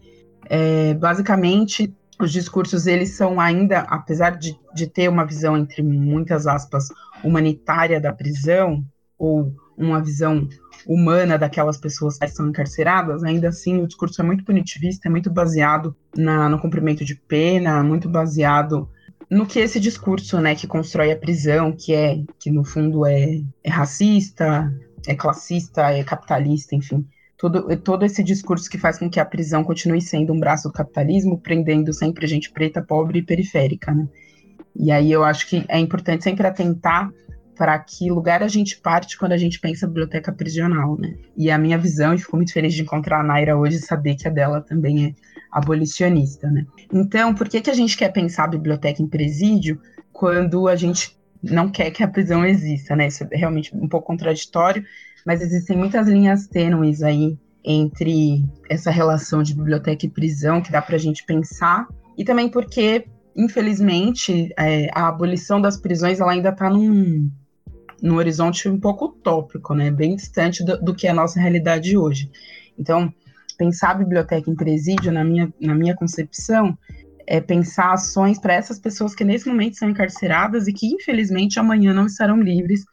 [0.47, 6.45] é, basicamente os discursos eles são ainda, apesar de, de ter uma visão entre muitas
[6.45, 6.89] aspas
[7.23, 8.85] humanitária da prisão
[9.17, 10.47] ou uma visão
[10.87, 15.31] humana daquelas pessoas que estão encarceradas, ainda assim o discurso é muito punitivista, é muito
[15.31, 18.87] baseado na, no cumprimento de pena, muito baseado
[19.29, 23.41] no que esse discurso, né, que constrói a prisão, que é, que no fundo é,
[23.63, 24.71] é racista,
[25.07, 27.05] é classista, é capitalista, enfim,
[27.37, 30.73] todo, todo esse discurso que faz com que a prisão continue sendo um braço do
[30.73, 34.07] capitalismo, prendendo sempre gente preta, pobre e periférica, né?
[34.75, 37.09] E aí eu acho que é importante sempre atentar
[37.55, 41.15] para que lugar a gente parte quando a gente pensa biblioteca prisional, né?
[41.35, 44.15] E a minha visão, e fico muito feliz de encontrar a Naira hoje e saber
[44.15, 45.13] que a dela também é
[45.51, 46.65] abolicionista, né?
[46.93, 49.79] Então, por que, que a gente quer pensar a biblioteca em presídio
[50.11, 53.07] quando a gente não quer que a prisão exista, né?
[53.07, 54.83] Isso é realmente um pouco contraditório,
[55.25, 60.81] mas existem muitas linhas tênues aí entre essa relação de biblioteca e prisão que dá
[60.81, 61.87] para a gente pensar,
[62.17, 67.29] e também porque, infelizmente, é, a abolição das prisões ela ainda está num,
[68.01, 69.91] num horizonte um pouco utópico, né?
[69.91, 72.29] Bem distante do, do que é a nossa realidade hoje.
[72.77, 73.13] Então,
[73.57, 76.77] pensar a biblioteca em presídio, na minha, na minha concepção,
[77.27, 81.93] é pensar ações para essas pessoas que nesse momento são encarceradas e que, infelizmente, amanhã
[81.93, 82.83] não estarão livres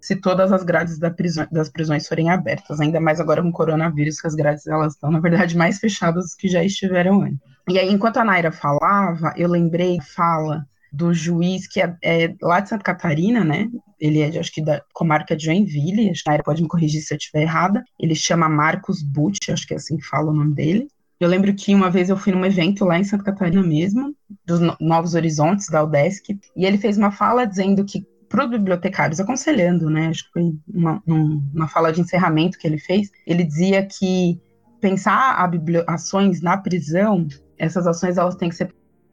[0.00, 3.52] se todas as grades da prisão, das prisões forem abertas, ainda mais agora com o
[3.52, 7.38] coronavírus, que as grades elas estão, na verdade, mais fechadas do que já estiveram antes.
[7.68, 12.60] E aí, enquanto a Naira falava, eu lembrei fala do juiz que é, é, lá
[12.60, 13.68] de Santa Catarina, né?
[14.00, 17.18] Ele é, acho que da comarca de Joinville, a Naira pode me corrigir se eu
[17.18, 17.82] estiver errada.
[17.98, 20.88] Ele chama Marcos Butch, acho que é assim que fala o nome dele.
[21.20, 24.14] Eu lembro que uma vez eu fui num evento lá em Santa Catarina mesmo,
[24.46, 29.18] dos Novos Horizontes, da UDESC, e ele fez uma fala dizendo que para os bibliotecários,
[29.18, 30.08] aconselhando, né?
[30.08, 33.10] Acho que foi uma, uma fala de encerramento que ele fez.
[33.26, 34.38] Ele dizia que
[34.80, 35.50] pensar
[35.86, 37.26] ações na prisão,
[37.58, 38.72] essas ações elas têm que ser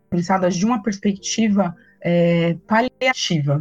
[0.09, 3.59] pensadas de uma perspectiva é, paliativa.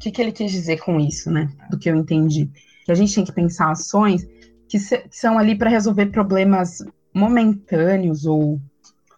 [0.00, 1.50] O que, que ele quis dizer com isso, né?
[1.68, 2.50] Do que eu entendi.
[2.86, 4.26] Que a gente tem que pensar ações
[4.66, 6.82] que, se, que são ali para resolver problemas
[7.12, 8.58] momentâneos ou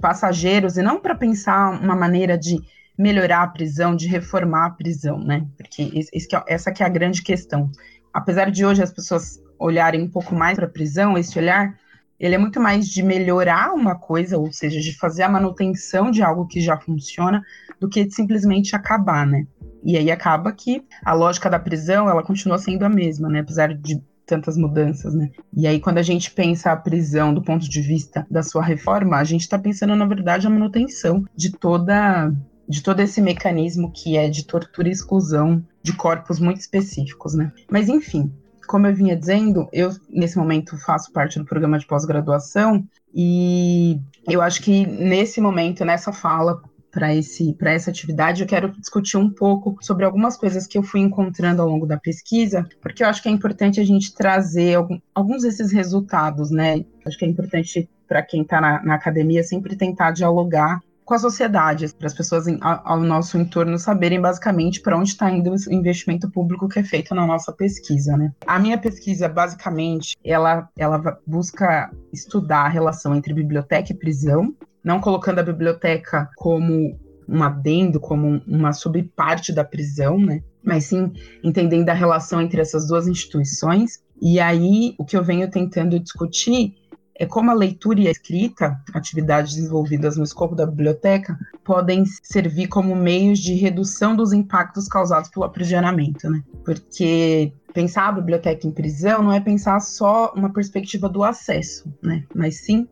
[0.00, 2.60] passageiros, e não para pensar uma maneira de
[2.98, 5.46] melhorar a prisão, de reformar a prisão, né?
[5.56, 7.70] Porque esse, é, essa que é a grande questão.
[8.12, 11.78] Apesar de hoje as pessoas olharem um pouco mais para a prisão, esse olhar
[12.18, 16.24] ele é muito mais de melhorar uma coisa, ou seja, de fazer a manutenção de
[16.24, 17.40] algo que já funciona,
[17.78, 19.46] do que de simplesmente acabar, né?
[19.82, 23.40] E aí acaba que a lógica da prisão, ela continua sendo a mesma, né?
[23.40, 25.30] Apesar de tantas mudanças, né?
[25.54, 29.16] E aí, quando a gente pensa a prisão do ponto de vista da sua reforma,
[29.16, 32.32] a gente está pensando, na verdade, a manutenção de toda
[32.68, 37.52] de todo esse mecanismo que é de tortura e exclusão de corpos muito específicos, né?
[37.70, 38.32] Mas enfim,
[38.66, 42.82] como eu vinha dizendo, eu nesse momento faço parte do programa de pós-graduação
[43.14, 46.62] e eu acho que nesse momento, nessa fala
[46.92, 50.82] para esse para essa atividade, eu quero discutir um pouco sobre algumas coisas que eu
[50.82, 54.74] fui encontrando ao longo da pesquisa, porque eu acho que é importante a gente trazer
[54.74, 56.84] algum, alguns desses resultados, né?
[57.04, 61.18] Acho que é importante para quem está na, na academia sempre tentar dialogar com a
[61.18, 65.72] sociedade, para as pessoas em, ao, nosso entorno saberem basicamente para onde está indo o
[65.72, 68.32] investimento público que é feito na nossa pesquisa, né?
[68.46, 75.00] A minha pesquisa, basicamente, ela, ela busca estudar a relação entre biblioteca e prisão, não
[75.00, 80.42] colocando a biblioteca como um adendo, como uma subparte da prisão, né?
[80.62, 84.02] Mas sim entendendo a relação entre essas duas instituições.
[84.20, 86.74] E aí, o que eu venho tentando discutir
[87.14, 92.68] é como a leitura e a escrita, atividades desenvolvidas no escopo da biblioteca, podem servir
[92.68, 96.42] como meios de redução dos impactos causados pelo aprisionamento, né?
[96.64, 102.24] Porque pensar a biblioteca em prisão não é pensar só uma perspectiva do acesso, né?
[102.34, 102.88] Mas sim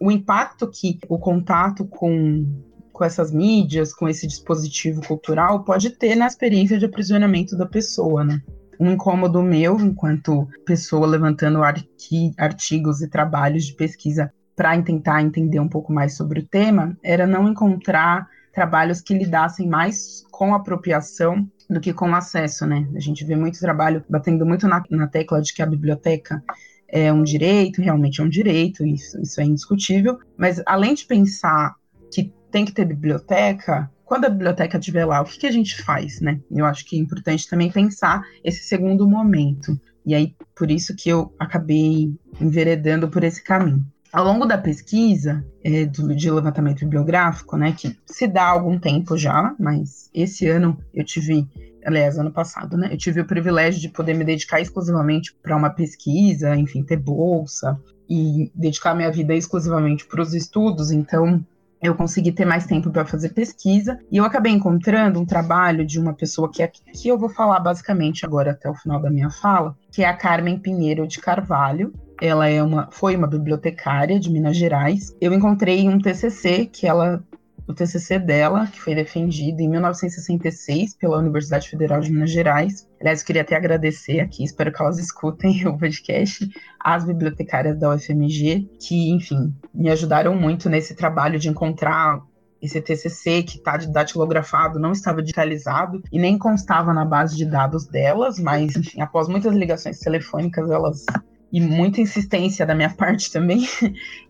[0.00, 2.46] o impacto que o contato com
[2.92, 8.24] com essas mídias, com esse dispositivo cultural, pode ter na experiência de aprisionamento da pessoa,
[8.24, 8.42] né?
[8.78, 15.60] um incômodo meu, enquanto pessoa levantando arti artigos e trabalhos de pesquisa para tentar entender
[15.60, 21.48] um pouco mais sobre o tema, era não encontrar trabalhos que lidassem mais com apropriação
[21.68, 22.88] do que com acesso, né?
[22.94, 26.42] A gente vê muito trabalho batendo muito na, na tecla de que a biblioteca
[26.88, 31.74] é um direito, realmente é um direito, isso, isso é indiscutível, mas além de pensar
[32.12, 35.82] que tem que ter biblioteca, quando a biblioteca estiver lá, o que, que a gente
[35.82, 36.40] faz, né?
[36.50, 39.78] Eu acho que é importante também pensar esse segundo momento.
[40.06, 43.84] E aí, por isso que eu acabei enveredando por esse caminho.
[44.10, 49.18] Ao longo da pesquisa é, do, de levantamento bibliográfico, né, que se dá algum tempo
[49.18, 51.46] já, mas esse ano eu tive,
[51.84, 55.70] aliás, ano passado, né, eu tive o privilégio de poder me dedicar exclusivamente para uma
[55.70, 61.44] pesquisa, enfim, ter bolsa e dedicar minha vida exclusivamente para os estudos, então
[61.80, 65.98] eu consegui ter mais tempo para fazer pesquisa e eu acabei encontrando um trabalho de
[65.98, 69.30] uma pessoa que, é, que eu vou falar basicamente agora até o final da minha
[69.30, 71.92] fala, que é a Carmen Pinheiro de Carvalho.
[72.20, 75.14] Ela é uma, foi uma bibliotecária de Minas Gerais.
[75.20, 77.22] Eu encontrei um TCC que ela
[77.68, 82.88] o TCC dela, que foi defendido em 1966 pela Universidade Federal de Minas Gerais.
[82.98, 86.48] Aliás, eu queria até agradecer aqui, espero que elas escutem o podcast,
[86.80, 92.22] as bibliotecárias da UFMG, que, enfim, me ajudaram muito nesse trabalho de encontrar
[92.60, 97.86] esse TCC que está datilografado não estava digitalizado e nem constava na base de dados
[97.86, 101.04] delas, mas, enfim, após muitas ligações telefônicas, elas
[101.52, 103.66] e muita insistência da minha parte também,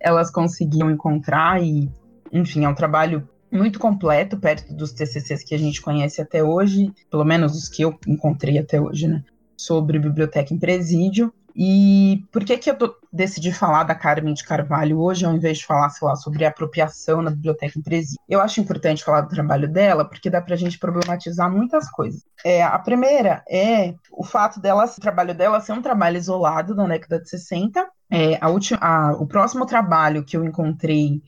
[0.01, 1.90] elas conseguiam encontrar e
[2.33, 6.93] enfim, é um trabalho muito completo perto dos TCCs que a gente conhece até hoje,
[7.11, 9.25] pelo menos os que eu encontrei até hoje, né?
[9.57, 11.33] Sobre biblioteca em presídio.
[11.61, 15.59] E por que que eu tô, decidi falar da Carmen de Carvalho hoje, ao invés
[15.59, 18.21] de falar, sei lá, sobre apropriação na biblioteca em presídio?
[18.29, 22.23] Eu acho importante falar do trabalho dela, porque dá para a gente problematizar muitas coisas.
[22.45, 26.87] É, a primeira é o fato dela, o trabalho dela ser um trabalho isolado da
[26.87, 27.85] década de 60.
[28.09, 31.21] É, a última, a, o próximo trabalho que eu encontrei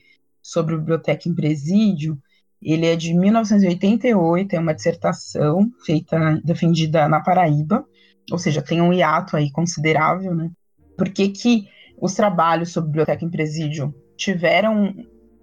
[0.43, 2.19] sobre biblioteca em presídio,
[2.63, 7.87] ele é de 1988, é uma dissertação feita, defendida na Paraíba,
[8.31, 10.51] ou seja, tem um hiato aí considerável, né?
[10.97, 11.69] Por que, que
[12.01, 14.95] os trabalhos sobre biblioteca em presídio tiveram,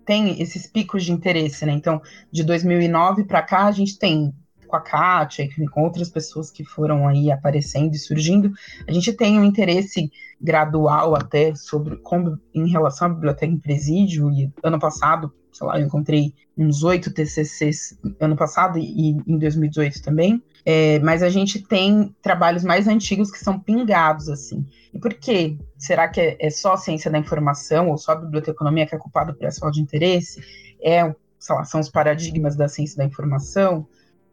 [0.05, 1.73] tem esses picos de interesse, né?
[1.73, 1.99] Então,
[2.31, 4.31] de 2009 para cá, a gente tem
[4.67, 8.51] com a Kátia, com outras pessoas que foram aí aparecendo e surgindo,
[8.87, 14.31] a gente tem um interesse gradual até sobre como em relação à biblioteca em presídio,
[14.31, 20.01] e ano passado, sei lá, eu encontrei uns oito TCCs ano passado e em 2018
[20.01, 24.65] também, é, mas a gente tem trabalhos mais antigos que são pingados, assim.
[24.93, 25.57] E por quê?
[25.77, 28.97] Será que é, é só a ciência da informação ou só a biblioteconomia que é
[28.97, 30.41] culpada por essa falta de interesse?
[30.81, 33.87] É, sei lá, são os paradigmas da ciência da informação?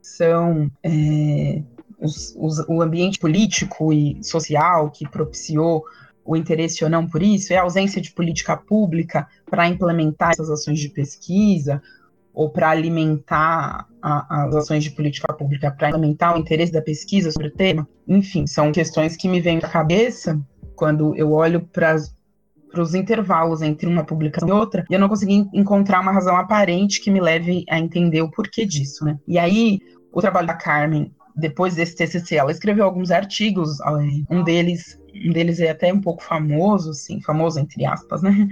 [0.04, 1.62] São é,
[1.98, 5.84] os, os, o ambiente político e social que propiciou
[6.24, 10.50] o interesse ou não por isso, é a ausência de política pública para implementar essas
[10.50, 11.82] ações de pesquisa,
[12.32, 17.30] ou para alimentar a, as ações de política pública, para alimentar o interesse da pesquisa
[17.30, 17.88] sobre o tema.
[18.08, 20.40] Enfim, são questões que me vêm à cabeça
[20.74, 21.96] quando eu olho para
[22.80, 27.00] os intervalos entre uma publicação e outra, e eu não consegui encontrar uma razão aparente
[27.00, 29.18] que me leve a entender o porquê disso, né?
[29.26, 29.80] E aí,
[30.12, 33.78] o trabalho da Carmen, depois desse TCC, ela escreveu alguns artigos,
[34.30, 38.48] um deles, um deles é até um pouco famoso, assim, famoso entre aspas, né?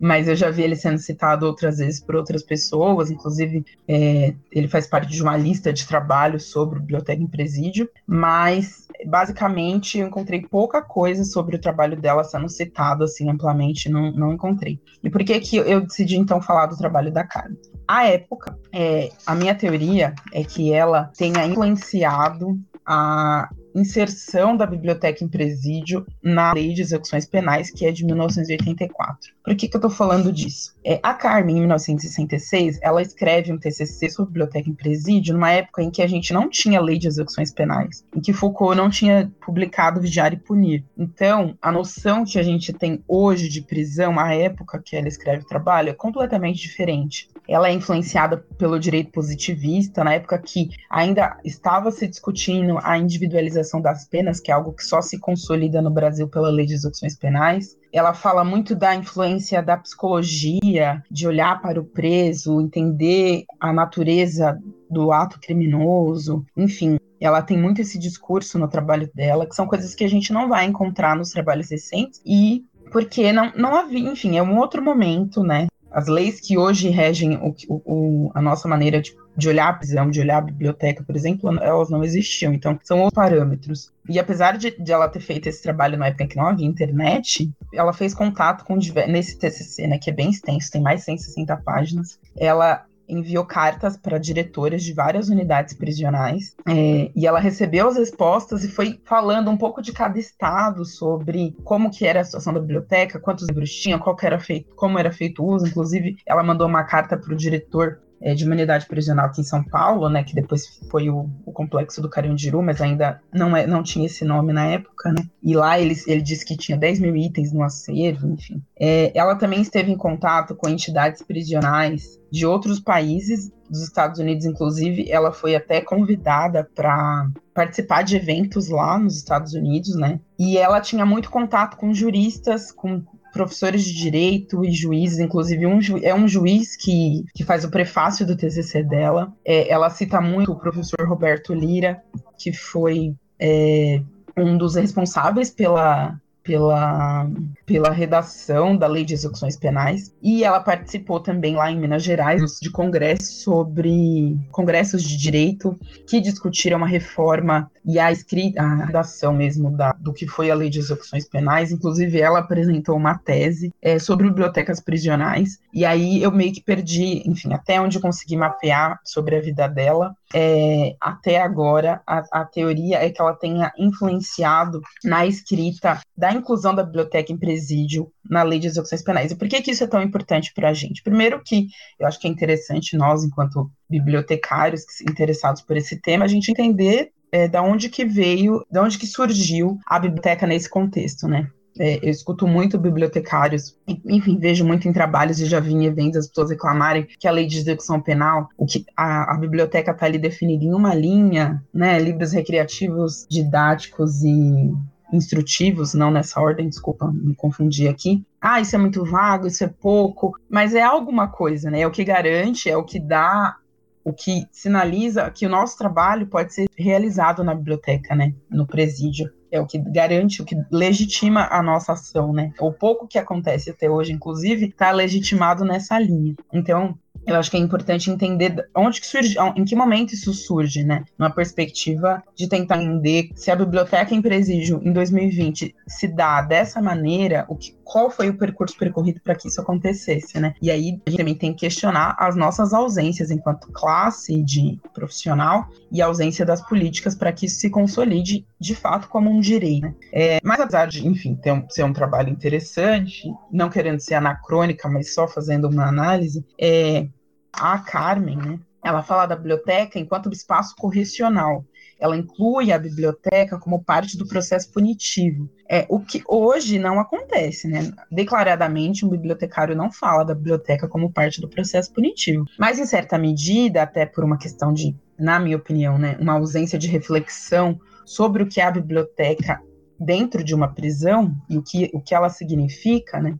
[0.00, 4.66] Mas eu já vi ele sendo citado outras vezes por outras pessoas, inclusive é, ele
[4.66, 10.40] faz parte de uma lista de trabalhos sobre biblioteca em presídio, mas basicamente eu encontrei
[10.40, 14.80] pouca coisa sobre o trabalho dela sendo citado assim amplamente, não, não encontrei.
[15.02, 17.58] E por que que eu decidi então falar do trabalho da Carmen?
[17.86, 25.24] À época, é, a minha teoria é que ela tenha influenciado a inserção da biblioteca
[25.24, 29.32] em presídio na Lei de Execuções Penais, que é de 1984.
[29.44, 30.74] Por que, que eu estou falando disso?
[30.84, 35.82] É, a Carmen, em 1966, ela escreve um TCC sobre biblioteca em presídio numa época
[35.82, 39.30] em que a gente não tinha Lei de Execuções Penais, em que Foucault não tinha
[39.44, 40.84] publicado Vigiar e Punir.
[40.96, 45.42] Então, a noção que a gente tem hoje de prisão, à época que ela escreve
[45.42, 51.38] o trabalho, é completamente diferente ela é influenciada pelo direito positivista, na época que ainda
[51.44, 55.90] estava se discutindo a individualização das penas, que é algo que só se consolida no
[55.90, 57.76] Brasil pela lei de execuções penais.
[57.92, 64.58] Ela fala muito da influência da psicologia, de olhar para o preso, entender a natureza
[64.88, 66.98] do ato criminoso, enfim.
[67.20, 70.48] Ela tem muito esse discurso no trabalho dela, que são coisas que a gente não
[70.48, 75.42] vai encontrar nos trabalhos recentes, e porque não, não havia, enfim, é um outro momento,
[75.42, 75.66] né?
[75.90, 80.10] As leis que hoje regem o, o, a nossa maneira de, de, olhar a prisão,
[80.10, 82.52] de olhar a biblioteca, por exemplo, elas não existiam.
[82.52, 83.92] Então, são outros parâmetros.
[84.08, 86.66] E apesar de, de ela ter feito esse trabalho na época em que não havia
[86.66, 88.76] internet, ela fez contato com
[89.08, 92.18] nesse TCC, né, que é bem extenso, tem mais de 160 páginas.
[92.36, 98.64] Ela enviou cartas para diretoras de várias unidades prisionais é, e ela recebeu as respostas
[98.64, 102.60] e foi falando um pouco de cada estado sobre como que era a situação da
[102.60, 105.66] biblioteca, quantos livros tinha, qual era feito, como era feito o uso.
[105.66, 109.44] Inclusive, ela mandou uma carta para o diretor é, de uma unidade prisional aqui em
[109.44, 113.66] São Paulo, né, que depois foi o, o complexo do Carandiru, mas ainda não, é,
[113.66, 117.00] não tinha esse nome na época, né, e lá ele, ele disse que tinha 10
[117.00, 118.62] mil itens no acervo, enfim.
[118.78, 124.44] É, ela também esteve em contato com entidades prisionais de outros países, dos Estados Unidos,
[124.44, 130.18] inclusive, ela foi até convidada para participar de eventos lá nos Estados Unidos, né?
[130.36, 135.80] E ela tinha muito contato com juristas, com professores de direito e juízes, inclusive um
[135.80, 139.32] ju é um juiz que, que faz o prefácio do TCC dela.
[139.44, 142.02] É, ela cita muito o professor Roberto Lira,
[142.38, 144.02] que foi é,
[144.36, 147.28] um dos responsáveis pela pela,
[147.66, 152.58] pela redação da Lei de Execuções Penais e ela participou também lá em Minas Gerais
[152.60, 159.32] de congressos sobre congressos de direito que discutiram a reforma e a escrita, a redação
[159.32, 161.72] mesmo da, do que foi a Lei de Execuções Penais.
[161.72, 167.22] Inclusive, ela apresentou uma tese é, sobre bibliotecas prisionais e aí eu meio que perdi,
[167.28, 170.14] enfim, até onde consegui mapear sobre a vida dela.
[170.32, 176.74] É, até agora, a, a teoria é que ela tenha influenciado na escrita da inclusão
[176.74, 179.32] da biblioteca em presídio na lei de execuções penais.
[179.32, 181.02] E por que, que isso é tão importante para a gente?
[181.02, 181.66] Primeiro que
[181.98, 187.10] eu acho que é interessante nós, enquanto bibliotecários interessados por esse tema, a gente entender
[187.32, 191.48] é, da onde que veio, da onde que surgiu a biblioteca nesse contexto, né?
[191.78, 196.18] É, eu escuto muito bibliotecários, enfim, vejo muito em trabalhos e já vi em eventos
[196.18, 200.06] as pessoas reclamarem que a lei de execução penal, o que a, a biblioteca está
[200.06, 201.98] ali definida em uma linha, né?
[201.98, 204.74] Livros recreativos, didáticos e
[205.12, 208.22] instrutivos, não nessa ordem, desculpa, me confundi aqui.
[208.40, 211.80] Ah, isso é muito vago, isso é pouco, mas é alguma coisa, né?
[211.80, 213.56] É o que garante, é o que dá,
[214.04, 218.34] o que sinaliza que o nosso trabalho pode ser realizado na biblioteca, né?
[218.50, 219.30] No presídio.
[219.52, 222.52] É o que garante, o que legitima a nossa ação, né?
[222.60, 226.36] O pouco que acontece até hoje, inclusive, está legitimado nessa linha.
[226.52, 226.96] Então,
[227.34, 231.04] eu acho que é importante entender onde que surge, em que momento isso surge, né?
[231.18, 236.80] Uma perspectiva de tentar entender se a biblioteca em presídio em 2020 se dá dessa
[236.80, 240.54] maneira, o que, qual foi o percurso percorrido para que isso acontecesse, né?
[240.62, 245.68] E aí a gente também tem que questionar as nossas ausências enquanto classe de profissional
[245.90, 249.82] e a ausência das políticas para que isso se consolide de fato como um direito.
[249.86, 249.94] Né?
[250.12, 254.88] É, mas apesar de, enfim, ter um, ser um trabalho interessante, não querendo ser anacrônica,
[254.88, 257.08] mas só fazendo uma análise, é,
[257.52, 261.64] a Carmen, né, ela fala da biblioteca enquanto espaço correcional.
[262.00, 265.48] ela inclui a biblioteca como parte do processo punitivo.
[265.68, 267.92] É o que hoje não acontece, né?
[268.10, 272.46] Declaradamente, um bibliotecário não fala da biblioteca como parte do processo punitivo.
[272.58, 276.78] Mas, em certa medida, até por uma questão de, na minha opinião, né, uma ausência
[276.78, 279.60] de reflexão sobre o que é a biblioteca
[279.98, 283.36] dentro de uma prisão e o que, o que ela significa, né?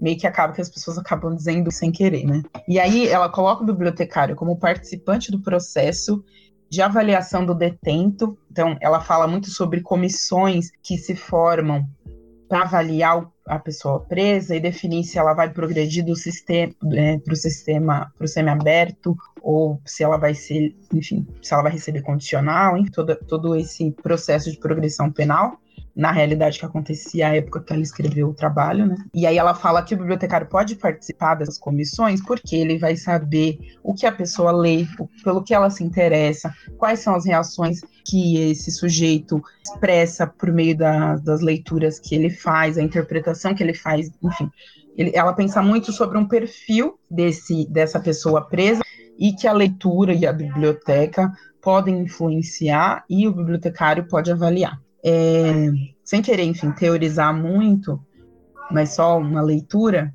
[0.00, 2.42] Meio que acaba que as pessoas acabam dizendo sem querer, né?
[2.68, 6.24] E aí ela coloca o bibliotecário como participante do processo
[6.68, 8.36] de avaliação do detento.
[8.50, 11.88] Então, ela fala muito sobre comissões que se formam
[12.48, 17.32] para avaliar a pessoa presa e definir se ela vai progredir do sistema é, para
[17.32, 22.02] o sistema para o semiaberto ou se ela vai ser, enfim, se ela vai receber
[22.02, 25.60] condicional, enfim, todo, todo esse processo de progressão penal
[25.96, 28.96] na realidade que acontecia à época que ela escreveu o trabalho, né?
[29.14, 33.58] E aí ela fala que o bibliotecário pode participar dessas comissões porque ele vai saber
[33.82, 34.86] o que a pessoa lê,
[35.24, 40.76] pelo que ela se interessa, quais são as reações que esse sujeito expressa por meio
[40.76, 44.50] da, das leituras que ele faz, a interpretação que ele faz, enfim.
[44.98, 48.82] Ele, ela pensa muito sobre um perfil desse, dessa pessoa presa
[49.18, 51.32] e que a leitura e a biblioteca
[51.62, 54.78] podem influenciar e o bibliotecário pode avaliar
[55.08, 55.70] é,
[56.02, 58.04] sem querer, enfim, teorizar muito,
[58.72, 60.12] mas só uma leitura,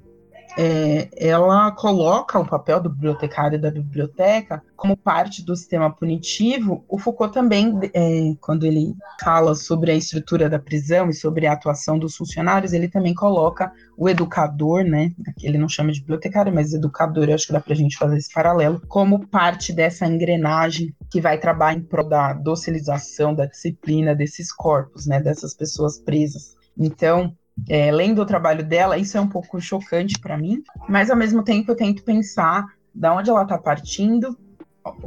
[0.57, 6.83] é, ela coloca o papel do bibliotecário e da biblioteca como parte do sistema punitivo.
[6.89, 11.53] O Foucault também, é, quando ele fala sobre a estrutura da prisão e sobre a
[11.53, 15.11] atuação dos funcionários, ele também coloca o educador, né?
[15.41, 18.17] Ele não chama de bibliotecário, mas educador, eu acho que dá para a gente fazer
[18.17, 24.15] esse paralelo, como parte dessa engrenagem que vai trabalhar em prol da docilização, da disciplina
[24.15, 25.21] desses corpos, né?
[25.21, 26.55] Dessas pessoas presas.
[26.77, 27.35] Então,
[27.69, 31.43] é, lendo o trabalho dela, isso é um pouco chocante para mim, mas ao mesmo
[31.43, 34.37] tempo eu tento pensar da onde ela está partindo,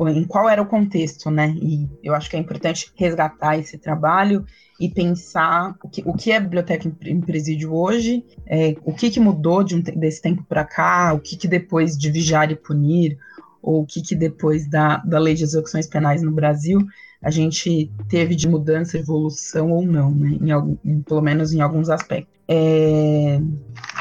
[0.08, 1.50] em qual era o contexto, né?
[1.60, 4.44] E eu acho que é importante resgatar esse trabalho
[4.80, 9.20] e pensar o que, o que é biblioteca em, presídio hoje, é, o que, que
[9.20, 13.18] mudou de um, desse tempo para cá, o que, que depois de vigiar e punir,
[13.62, 16.86] ou o que, que depois da, da lei de execuções penais no Brasil
[17.24, 20.36] a gente teve de mudança, evolução ou não, né?
[20.40, 22.32] Em, em, pelo menos em alguns aspectos.
[22.46, 23.40] É,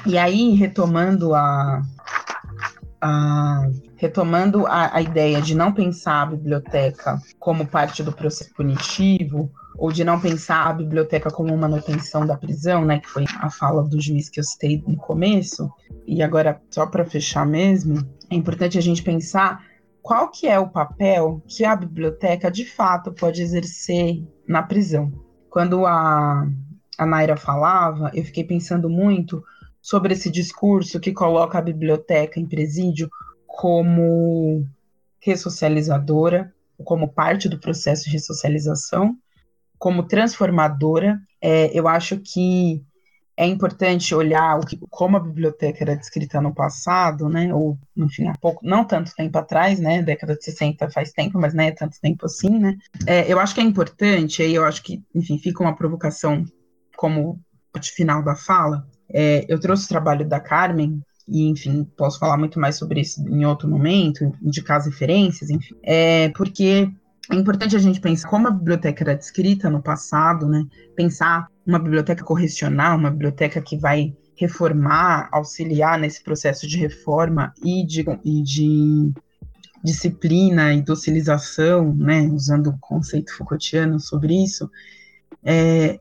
[0.05, 1.81] e aí, retomando a,
[3.01, 9.49] a retomando a, a, ideia de não pensar a biblioteca como parte do processo punitivo,
[9.77, 13.81] ou de não pensar a biblioteca como manutenção da prisão, né, que foi a fala
[13.83, 15.71] do juiz que eu citei no começo,
[16.05, 19.63] e agora, só para fechar mesmo, é importante a gente pensar
[20.03, 25.11] qual que é o papel que a biblioteca, de fato, pode exercer na prisão.
[25.49, 26.45] Quando a
[26.97, 29.43] a Naira falava, eu fiquei pensando muito
[29.81, 33.09] sobre esse discurso que coloca a biblioteca em presídio
[33.45, 34.65] como
[35.19, 39.17] ressocializadora, como parte do processo de ressocialização,
[39.77, 41.19] como transformadora.
[41.41, 42.83] É, eu acho que
[43.35, 48.27] é importante olhar o que, como a biblioteca era descrita no passado, né, ou, enfim,
[48.27, 51.71] há pouco, não tanto tempo atrás, né, década de 60 faz tempo, mas não é
[51.71, 52.77] tanto tempo assim, né,
[53.07, 56.45] é, eu acho que é importante, aí eu acho que, enfim, fica uma provocação
[56.95, 57.39] como
[57.95, 62.59] final da fala, é, eu trouxe o trabalho da Carmen, e enfim, posso falar muito
[62.59, 66.91] mais sobre isso em outro momento, indicar as referências, enfim, é, porque
[67.31, 70.65] é importante a gente pensar como a biblioteca era descrita no passado, né?
[70.95, 77.85] Pensar uma biblioteca correcional, uma biblioteca que vai reformar, auxiliar nesse processo de reforma e
[77.85, 79.13] de, e de
[79.83, 82.23] disciplina e docilização, né?
[82.23, 84.69] Usando o conceito Foucaultiano sobre isso.
[85.43, 85.99] É,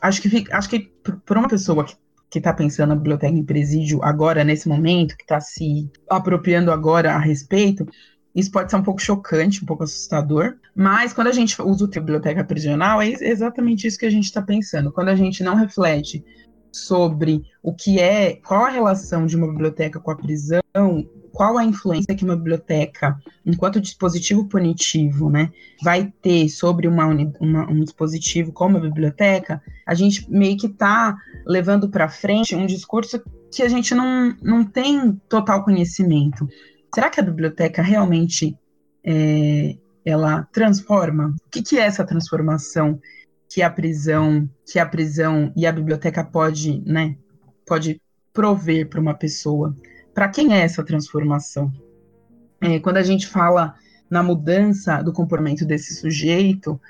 [0.00, 0.90] acho que fica, acho que
[1.24, 1.96] para uma pessoa que
[2.28, 7.14] que está pensando na biblioteca em presídio agora, nesse momento, que está se apropriando agora
[7.14, 7.86] a respeito,
[8.36, 11.88] isso pode ser um pouco chocante, um pouco assustador, mas quando a gente usa o
[11.88, 14.92] biblioteca prisional, é exatamente isso que a gente está pensando.
[14.92, 16.22] Quando a gente não reflete
[16.70, 20.60] sobre o que é, qual a relação de uma biblioteca com a prisão,
[21.32, 25.50] qual a influência que uma biblioteca, enquanto dispositivo punitivo, né,
[25.82, 27.06] vai ter sobre uma,
[27.40, 31.16] uma, um dispositivo como a biblioteca, a gente meio que está
[31.46, 36.46] levando para frente um discurso que a gente não, não tem total conhecimento.
[36.94, 38.58] Será que a biblioteca realmente
[39.04, 41.34] é, ela transforma?
[41.46, 43.00] O que, que é essa transformação
[43.48, 47.16] que a prisão, que a prisão e a biblioteca pode, né,
[47.66, 48.00] pode
[48.32, 49.74] prover para uma pessoa?
[50.16, 51.70] para quem é essa transformação?
[52.58, 53.74] É, quando a gente fala
[54.08, 56.80] na mudança do comportamento desse sujeito,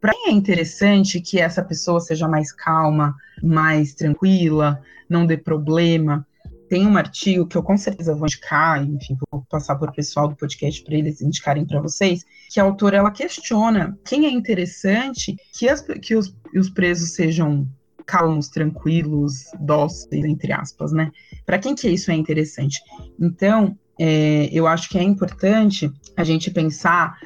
[0.00, 6.26] para quem é interessante que essa pessoa seja mais calma, mais tranquila, não dê problema?
[6.68, 10.28] Tem um artigo que eu com certeza vou indicar, enfim, vou passar para o pessoal
[10.28, 15.36] do podcast para eles indicarem para vocês, que a autora ela questiona quem é interessante
[15.52, 17.68] que, as, que os, os presos sejam
[18.06, 21.10] calmos, tranquilos, dóceis, entre aspas, né?
[21.44, 22.80] Para quem que isso é interessante?
[23.20, 27.18] Então, é, eu acho que é importante a gente pensar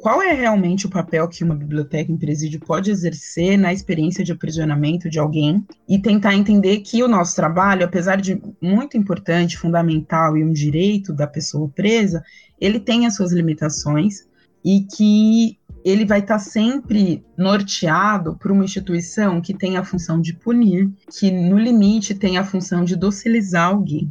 [0.00, 4.32] qual é realmente o papel que uma biblioteca em presídio pode exercer na experiência de
[4.32, 10.38] aprisionamento de alguém e tentar entender que o nosso trabalho, apesar de muito importante, fundamental
[10.38, 12.24] e um direito da pessoa presa,
[12.58, 14.26] ele tem as suas limitações
[14.64, 20.34] e que ele vai estar sempre norteado por uma instituição que tem a função de
[20.34, 24.10] punir, que no limite tem a função de docilizar alguém.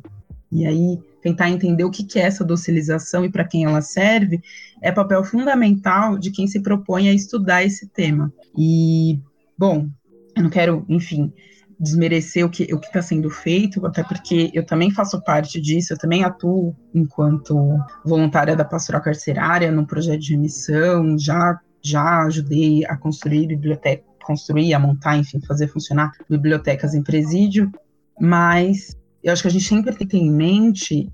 [0.52, 4.42] E aí tentar entender o que é essa docilização e para quem ela serve,
[4.82, 8.34] é papel fundamental de quem se propõe a estudar esse tema.
[8.58, 9.20] E,
[9.58, 9.90] bom,
[10.36, 11.34] eu não quero, enfim,
[11.80, 15.98] desmerecer o que o está sendo feito, até porque eu também faço parte disso, eu
[15.98, 22.98] também atuo enquanto voluntária da pastoral carcerária no projeto de remissão, já, já ajudei a
[22.98, 27.72] construir biblioteca, construir, a montar, enfim, fazer funcionar bibliotecas em presídio,
[28.20, 31.12] mas eu acho que a gente sempre tem que ter em mente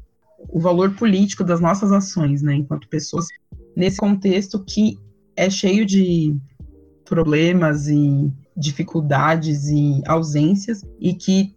[0.50, 3.26] o valor político das nossas ações, né, enquanto pessoas,
[3.76, 4.98] nesse contexto que
[5.36, 6.36] é cheio de
[7.04, 11.54] problemas e dificuldades e ausências e que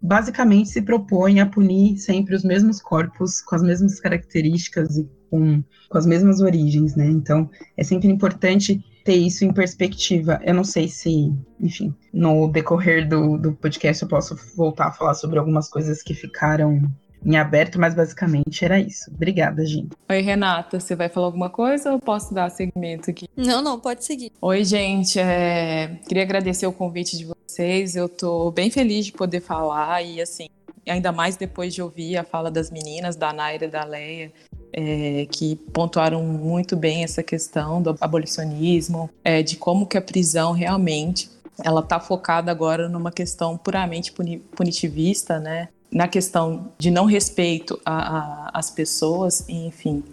[0.00, 5.62] basicamente se propõe a punir sempre os mesmos corpos com as mesmas características e com,
[5.88, 7.06] com as mesmas origens, né?
[7.06, 10.38] Então é sempre importante ter isso em perspectiva.
[10.44, 15.14] Eu não sei se, enfim, no decorrer do, do podcast eu posso voltar a falar
[15.14, 16.82] sobre algumas coisas que ficaram
[17.24, 19.10] em aberto, mas basicamente era isso.
[19.10, 19.96] Obrigada, gente.
[20.10, 23.26] Oi, Renata, você vai falar alguma coisa ou posso dar segmento aqui?
[23.34, 24.30] Não, não, pode seguir.
[24.42, 25.98] Oi, gente, é...
[26.06, 27.96] queria agradecer o convite de vocês.
[27.96, 30.48] Eu tô bem feliz de poder falar e, assim,
[30.86, 34.30] ainda mais depois de ouvir a fala das meninas, da Naira e da Leia,
[34.72, 40.52] é, que pontuaram muito bem essa questão do abolicionismo, é, de como que a prisão
[40.52, 41.30] realmente
[41.64, 44.12] ela está focada agora numa questão puramente
[44.54, 45.68] punitivista, né?
[45.90, 50.04] Na questão de não respeito às pessoas, enfim.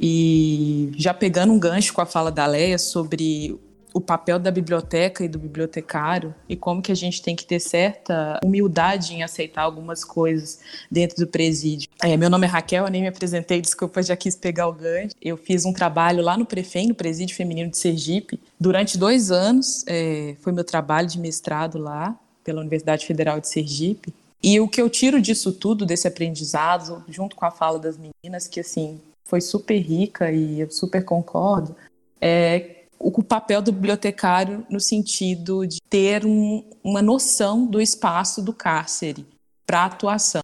[0.00, 3.58] E já pegando um gancho com a fala da Leia sobre
[3.96, 7.58] o papel da biblioteca e do bibliotecário e como que a gente tem que ter
[7.58, 11.88] certa humildade em aceitar algumas coisas dentro do presídio.
[12.02, 15.14] É, meu nome é Raquel, eu nem me apresentei, desculpa, já quis pegar o gancho.
[15.18, 19.82] Eu fiz um trabalho lá no Prefem, no Presídio Feminino de Sergipe, durante dois anos.
[19.86, 24.12] É, foi meu trabalho de mestrado lá pela Universidade Federal de Sergipe.
[24.42, 28.46] E o que eu tiro disso tudo, desse aprendizado, junto com a fala das meninas,
[28.46, 31.74] que assim foi super rica e eu super concordo,
[32.20, 38.52] é o papel do bibliotecário no sentido de ter um, uma noção do espaço do
[38.52, 39.26] cárcere
[39.66, 40.42] para atuação.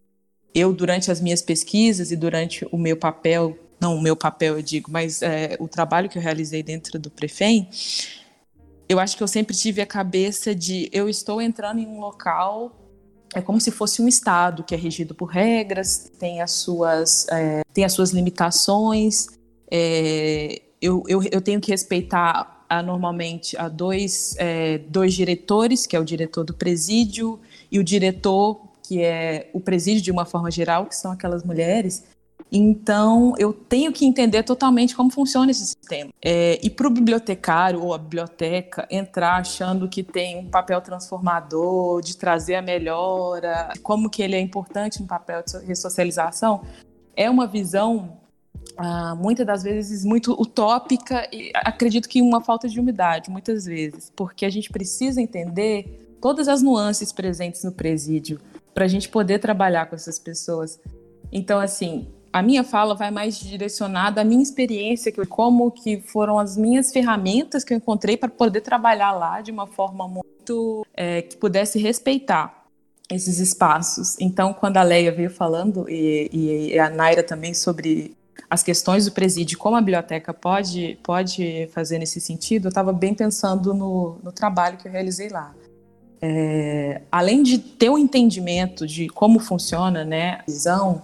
[0.54, 4.62] Eu, durante as minhas pesquisas e durante o meu papel, não o meu papel, eu
[4.62, 7.68] digo, mas é, o trabalho que eu realizei dentro do Prefem,
[8.88, 12.78] eu acho que eu sempre tive a cabeça de eu estou entrando em um local
[13.34, 17.62] é como se fosse um estado que é regido por regras, tem as suas, é,
[17.72, 19.26] tem as suas limitações,
[19.70, 25.94] é, eu, eu, eu tenho que respeitar a, normalmente a dois, é, dois diretores, que
[25.94, 30.50] é o diretor do presídio e o diretor que é o presídio de uma forma
[30.50, 32.04] geral, que são aquelas mulheres.
[32.50, 36.10] Então, eu tenho que entender totalmente como funciona esse sistema.
[36.20, 42.02] É, e para o bibliotecário ou a biblioteca entrar achando que tem um papel transformador,
[42.02, 46.62] de trazer a melhora, como que ele é importante no papel de ressocialização,
[47.16, 48.18] é uma visão
[48.76, 54.10] ah, muitas das vezes muito utópica e acredito que uma falta de umidade, muitas vezes,
[54.14, 58.40] porque a gente precisa entender todas as nuances presentes no presídio
[58.72, 60.80] para a gente poder trabalhar com essas pessoas.
[61.30, 66.56] Então, assim, a minha fala vai mais direcionada à minha experiência, como que foram as
[66.56, 71.36] minhas ferramentas que eu encontrei para poder trabalhar lá de uma forma muito é, que
[71.36, 72.66] pudesse respeitar
[73.10, 74.18] esses espaços.
[74.18, 78.16] Então, quando a Leia veio falando e, e a Naira também sobre
[78.48, 83.14] as questões do presídio, como a biblioteca pode, pode fazer nesse sentido, eu estava bem
[83.14, 85.54] pensando no, no trabalho que eu realizei lá.
[86.20, 91.02] É, além de ter um entendimento de como funciona né, a visão,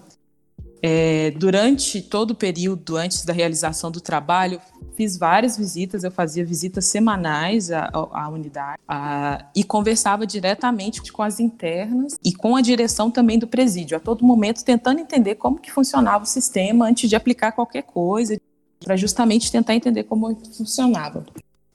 [0.83, 4.61] é, durante todo o período antes da realização do trabalho,
[4.97, 11.23] fiz várias visitas, eu fazia visitas semanais à, à unidade à, e conversava diretamente com
[11.23, 15.59] as internas e com a direção também do presídio, a todo momento tentando entender como
[15.59, 18.41] que funcionava o sistema antes de aplicar qualquer coisa,
[18.85, 21.25] para justamente tentar entender como funcionava.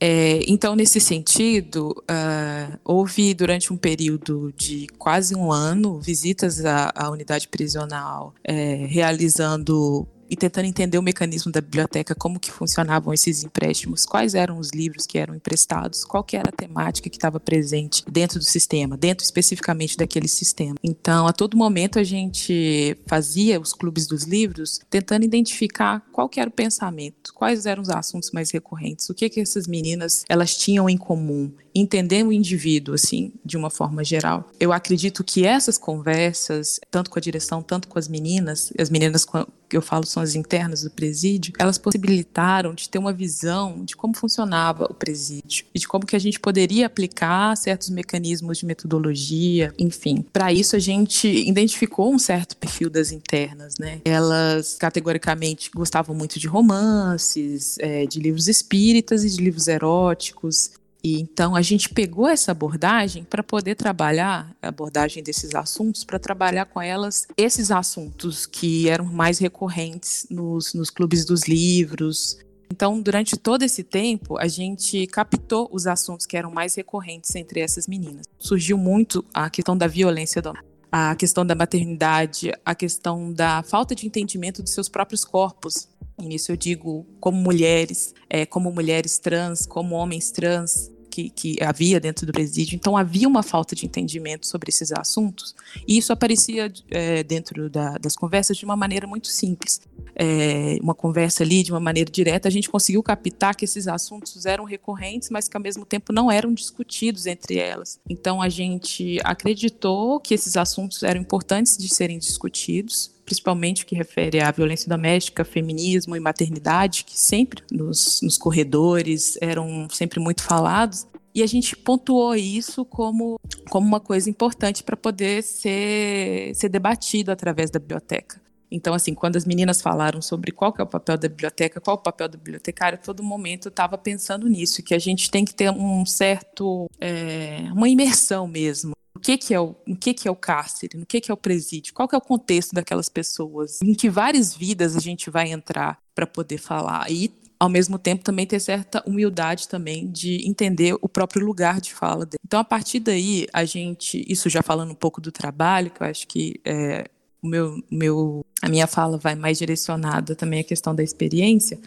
[0.05, 6.91] É, então, nesse sentido, uh, houve durante um período de quase um ano visitas à,
[6.93, 13.13] à unidade prisional, é, realizando e tentando entender o mecanismo da biblioteca, como que funcionavam
[13.13, 17.17] esses empréstimos, quais eram os livros que eram emprestados, qual que era a temática que
[17.17, 20.75] estava presente dentro do sistema, dentro especificamente daquele sistema.
[20.83, 26.39] Então, a todo momento a gente fazia os clubes dos livros tentando identificar qual que
[26.39, 30.57] era o pensamento, quais eram os assuntos mais recorrentes, o que que essas meninas elas
[30.57, 34.49] tinham em comum, entender o indivíduo assim, de uma forma geral.
[34.59, 39.25] Eu acredito que essas conversas, tanto com a direção, tanto com as meninas, as meninas
[39.73, 43.95] que eu falo são as internas do presídio, elas possibilitaram de ter uma visão de
[43.95, 48.65] como funcionava o presídio e de como que a gente poderia aplicar certos mecanismos de
[48.65, 50.23] metodologia, enfim.
[50.31, 53.99] Para isso a gente identificou um certo perfil das internas, né?
[54.05, 60.71] Elas categoricamente gostavam muito de romances, é, de livros espíritas e de livros eróticos.
[61.03, 66.17] E então a gente pegou essa abordagem para poder trabalhar a abordagem desses assuntos, para
[66.17, 72.37] trabalhar com elas esses assuntos que eram mais recorrentes nos, nos clubes dos livros.
[72.71, 77.59] Então, durante todo esse tempo, a gente captou os assuntos que eram mais recorrentes entre
[77.59, 78.25] essas meninas.
[78.39, 83.95] Surgiu muito a questão da violência doméstica a questão da maternidade, a questão da falta
[83.95, 85.89] de entendimento dos seus próprios corpos.
[86.21, 91.63] E nisso eu digo como mulheres, é, como mulheres trans, como homens trans, que, que
[91.63, 92.75] havia dentro do presídio.
[92.75, 95.53] Então havia uma falta de entendimento sobre esses assuntos
[95.87, 99.79] e isso aparecia é, dentro da, das conversas de uma maneira muito simples.
[100.15, 104.47] É, uma conversa ali de uma maneira direta, a gente conseguiu captar que esses assuntos
[104.47, 107.99] eram recorrentes, mas que ao mesmo tempo não eram discutidos entre elas.
[108.09, 114.39] Então a gente acreditou que esses assuntos eram importantes de serem discutidos principalmente que refere
[114.39, 121.07] à violência doméstica, feminismo e maternidade, que sempre nos, nos corredores eram sempre muito falados.
[121.35, 127.31] E a gente pontuou isso como, como uma coisa importante para poder ser, ser debatido
[127.31, 128.39] através da biblioteca.
[128.69, 131.95] Então, assim, quando as meninas falaram sobre qual que é o papel da biblioteca, qual
[131.95, 135.45] é o papel da bibliotecária, todo momento eu estava pensando nisso, que a gente tem
[135.45, 140.27] que ter um certo, é, uma imersão mesmo que, que é o, o que, que
[140.27, 143.09] é o cárcere, no que, que é o presídio, qual que é o contexto daquelas
[143.09, 147.09] pessoas, em que várias vidas a gente vai entrar para poder falar.
[147.11, 151.93] E ao mesmo tempo também ter certa humildade também de entender o próprio lugar de
[151.93, 152.41] fala dele.
[152.45, 156.07] Então a partir daí a gente, isso já falando um pouco do trabalho, que eu
[156.07, 157.05] acho que é,
[157.41, 161.79] o meu, meu, a minha fala vai mais direcionada também à questão da experiência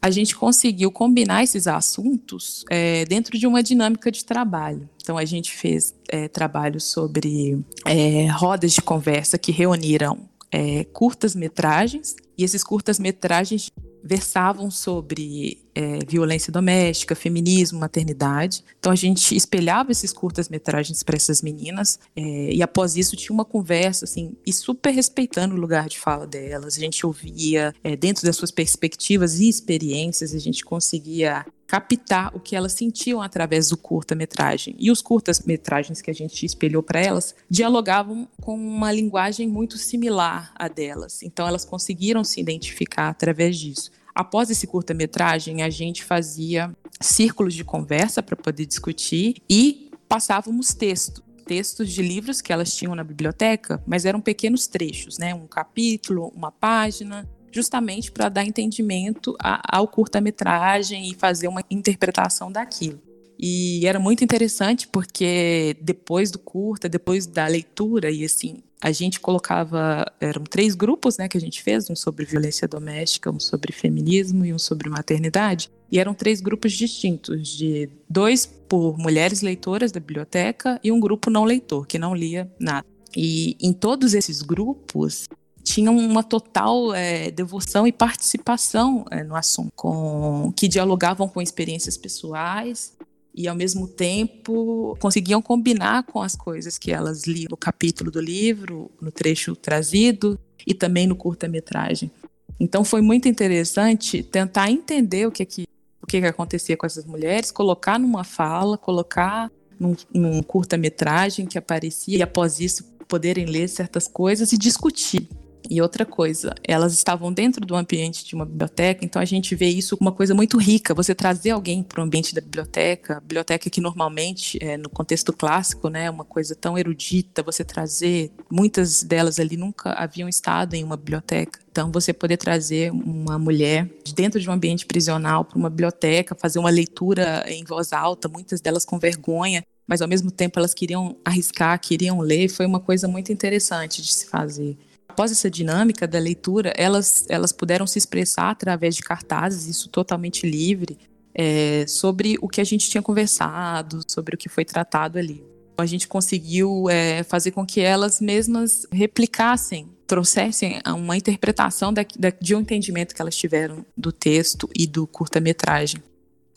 [0.00, 4.88] a gente conseguiu combinar esses assuntos é, dentro de uma dinâmica de trabalho.
[5.02, 11.34] Então, a gente fez é, trabalho sobre é, rodas de conversa que reuniram é, curtas
[11.34, 13.70] metragens, e esses curtas metragens
[14.02, 18.64] versavam sobre é, violência doméstica, feminismo, maternidade.
[18.80, 23.44] Então a gente espelhava esses curtas-metragens para essas meninas é, e após isso tinha uma
[23.44, 26.76] conversa assim e super respeitando o lugar de fala delas.
[26.76, 32.40] A gente ouvia é, dentro das suas perspectivas e experiências, a gente conseguia captar o
[32.40, 34.74] que elas sentiam através do curta-metragem.
[34.78, 40.50] E os curtas-metragens que a gente espelhou para elas dialogavam com uma linguagem muito similar
[40.56, 41.22] à delas.
[41.22, 43.90] Então elas conseguiram se identificar através disso.
[44.18, 51.22] Após esse curta-metragem, a gente fazia círculos de conversa para poder discutir e passávamos texto
[51.46, 55.34] textos de livros que elas tinham na biblioteca, mas eram pequenos trechos, né?
[55.34, 63.00] Um capítulo, uma página, justamente para dar entendimento ao curta-metragem e fazer uma interpretação daquilo.
[63.38, 69.18] E era muito interessante porque depois do curta, depois da leitura, e assim, a gente
[69.18, 73.72] colocava, eram três grupos, né, que a gente fez, um sobre violência doméstica, um sobre
[73.72, 75.70] feminismo e um sobre maternidade.
[75.90, 81.30] E eram três grupos distintos, de dois por mulheres leitoras da biblioteca e um grupo
[81.30, 82.86] não leitor, que não lia nada.
[83.16, 85.26] E em todos esses grupos,
[85.64, 91.96] tinham uma total é, devoção e participação é, no assunto, com, que dialogavam com experiências
[91.96, 92.96] pessoais
[93.38, 98.20] e ao mesmo tempo conseguiam combinar com as coisas que elas liam no capítulo do
[98.20, 100.36] livro, no trecho trazido
[100.66, 102.10] e também no curta-metragem.
[102.58, 105.68] Então foi muito interessante tentar entender o que que
[106.02, 111.58] o que, que acontecia com essas mulheres, colocar numa fala, colocar num, num curta-metragem que
[111.58, 115.28] aparecia e após isso poderem ler certas coisas e discutir
[115.70, 119.66] E outra coisa, elas estavam dentro do ambiente de uma biblioteca, então a gente vê
[119.66, 120.94] isso como uma coisa muito rica.
[120.94, 125.90] Você trazer alguém para o ambiente da biblioteca, biblioteca que normalmente, é, no contexto clássico,
[125.90, 130.82] né, é uma coisa tão erudita, você trazer, muitas delas ali nunca haviam estado em
[130.82, 131.60] uma biblioteca.
[131.70, 136.34] Então, você poder trazer uma mulher de dentro de um ambiente prisional para uma biblioteca,
[136.34, 140.72] fazer uma leitura em voz alta, muitas delas com vergonha, mas ao mesmo tempo elas
[140.72, 144.78] queriam arriscar, queriam ler, foi uma coisa muito interessante de se fazer
[145.18, 150.48] após essa dinâmica da leitura, elas, elas puderam se expressar através de cartazes, isso totalmente
[150.48, 150.96] livre,
[151.34, 155.44] é, sobre o que a gente tinha conversado, sobre o que foi tratado ali.
[155.76, 162.30] A gente conseguiu é, fazer com que elas mesmas replicassem, trouxessem uma interpretação da, da,
[162.40, 166.00] de um entendimento que elas tiveram do texto e do curta-metragem.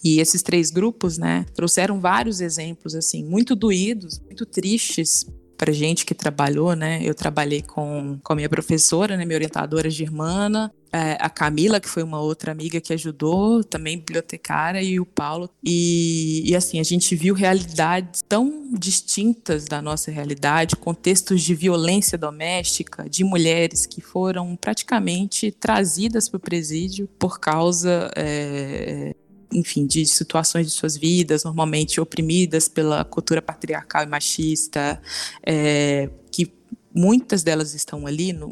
[0.04, 5.26] E esses três grupos, né, trouxeram vários exemplos assim muito doídos, muito tristes
[5.62, 7.00] para gente que trabalhou, né?
[7.04, 9.24] Eu trabalhei com, com a minha professora, né?
[9.24, 14.82] Minha orientadora Germana, é, a Camila, que foi uma outra amiga que ajudou, também bibliotecária,
[14.82, 15.52] e o Paulo.
[15.64, 22.18] E, e, assim, a gente viu realidades tão distintas da nossa realidade, contextos de violência
[22.18, 29.14] doméstica, de mulheres que foram praticamente trazidas para o presídio por causa é,
[29.52, 35.02] enfim, de situações de suas vidas, normalmente oprimidas pela cultura patriarcal e machista,
[35.46, 36.54] é, que
[36.94, 38.34] muitas delas estão ali.
[38.34, 38.48] No,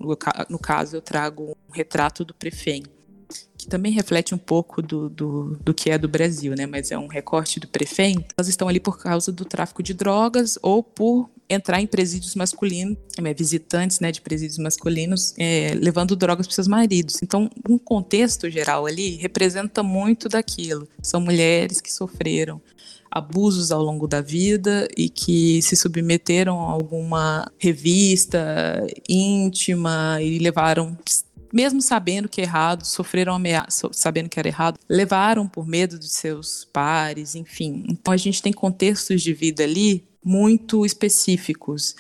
[0.49, 2.83] no caso, eu trago um retrato do Prefem,
[3.57, 6.65] que também reflete um pouco do, do, do, que é do Brasil, né?
[6.65, 8.25] Mas é um recorte do Prefem.
[8.37, 12.97] Elas estão ali por causa do tráfico de drogas ou por entrar em presídios masculinos,
[13.17, 17.21] é, visitantes né, de presídios masculinos, é, levando drogas para seus maridos.
[17.23, 20.87] Então, um contexto geral ali representa muito daquilo.
[21.01, 22.61] São mulheres que sofreram
[23.11, 30.95] abusos ao longo da vida e que se submeteram a alguma revista íntima e levaram
[31.51, 36.07] mesmo sabendo que é errado, sofreram ameaça, sabendo que era errado, levaram por medo de
[36.07, 37.85] seus pares, enfim.
[37.89, 41.95] Então a gente tem contextos de vida ali muito específicos.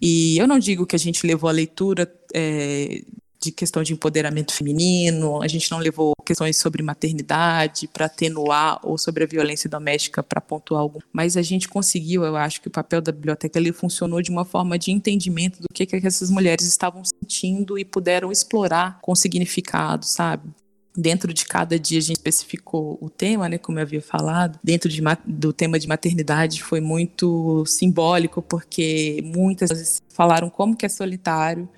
[0.00, 3.02] E eu não digo que a gente levou a leitura é,
[3.40, 8.98] de questão de empoderamento feminino, a gente não levou questões sobre maternidade para atenuar ou
[8.98, 12.70] sobre a violência doméstica para pontuar algo, mas a gente conseguiu, eu acho que o
[12.70, 16.66] papel da biblioteca ali funcionou de uma forma de entendimento do que, que essas mulheres
[16.66, 20.50] estavam sentindo e puderam explorar com significado, sabe?
[20.96, 24.58] Dentro de cada dia a gente especificou o tema, né, como eu havia falado.
[24.62, 30.88] Dentro de, do tema de maternidade foi muito simbólico, porque muitas falaram como que é
[30.88, 31.68] solitário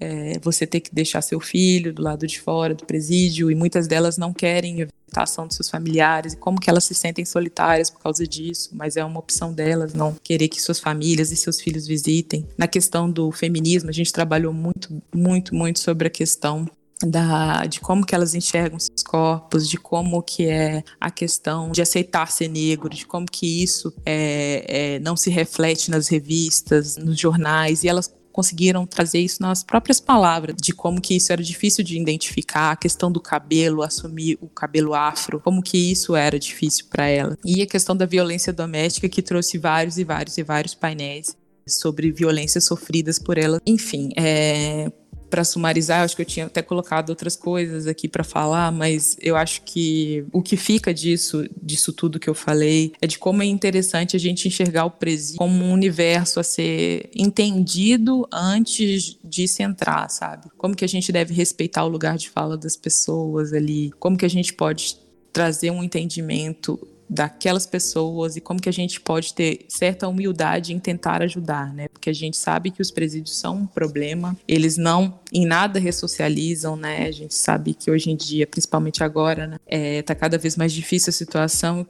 [0.00, 3.86] é, você ter que deixar seu filho do lado de fora do presídio, e muitas
[3.86, 7.90] delas não querem a visitação dos seus familiares, e como que elas se sentem solitárias
[7.90, 11.60] por causa disso, mas é uma opção delas não querer que suas famílias e seus
[11.60, 12.46] filhos visitem.
[12.56, 16.66] Na questão do feminismo, a gente trabalhou muito, muito, muito sobre a questão
[17.04, 21.80] da, de como que elas enxergam seus corpos, de como que é a questão de
[21.80, 27.18] aceitar ser negro, de como que isso é, é, não se reflete nas revistas, nos
[27.18, 31.82] jornais, e elas conseguiram trazer isso nas próprias palavras, de como que isso era difícil
[31.82, 36.86] de identificar, a questão do cabelo, assumir o cabelo afro, como que isso era difícil
[36.88, 37.36] para ela.
[37.44, 41.36] E a questão da violência doméstica, que trouxe vários e vários e vários painéis
[41.68, 43.60] sobre violências sofridas por ela.
[43.66, 44.90] Enfim, é,
[45.30, 49.36] para sumarizar, acho que eu tinha até colocado outras coisas aqui para falar, mas eu
[49.36, 53.46] acho que o que fica disso, disso tudo que eu falei, é de como é
[53.46, 59.62] interessante a gente enxergar o presídio como um universo a ser entendido antes de se
[59.62, 60.48] entrar, sabe?
[60.58, 64.26] Como que a gente deve respeitar o lugar de fala das pessoas ali, como que
[64.26, 64.96] a gente pode
[65.32, 66.78] trazer um entendimento
[67.10, 71.88] daquelas pessoas e como que a gente pode ter certa humildade em tentar ajudar, né?
[71.88, 76.76] Porque a gente sabe que os presídios são um problema, eles não em nada ressocializam,
[76.76, 77.08] né?
[77.08, 80.72] A gente sabe que hoje em dia, principalmente agora, né, é, tá cada vez mais
[80.72, 81.84] difícil a situação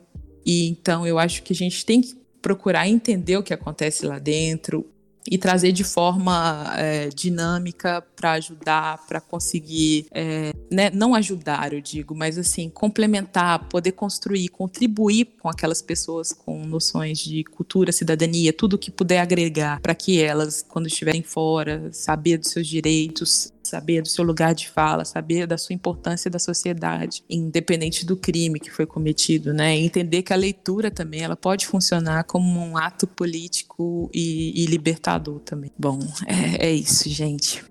[0.45, 4.19] e então eu acho que a gente tem que procurar entender o que acontece lá
[4.19, 4.87] dentro,
[5.31, 11.81] e trazer de forma é, dinâmica para ajudar, para conseguir, é, né, não ajudar, eu
[11.81, 18.53] digo, mas assim, complementar, poder construir, contribuir com aquelas pessoas com noções de cultura, cidadania,
[18.53, 24.03] tudo que puder agregar para que elas, quando estiverem fora, saber dos seus direitos, saber
[24.03, 28.71] do seu lugar de fala, saber da sua importância da sociedade, independente do crime que
[28.71, 29.77] foi cometido, né?
[29.77, 35.41] Entender que a leitura também ela pode funcionar como um ato político e, e libertador
[35.41, 35.71] também.
[35.79, 37.70] Bom, é, é isso, gente.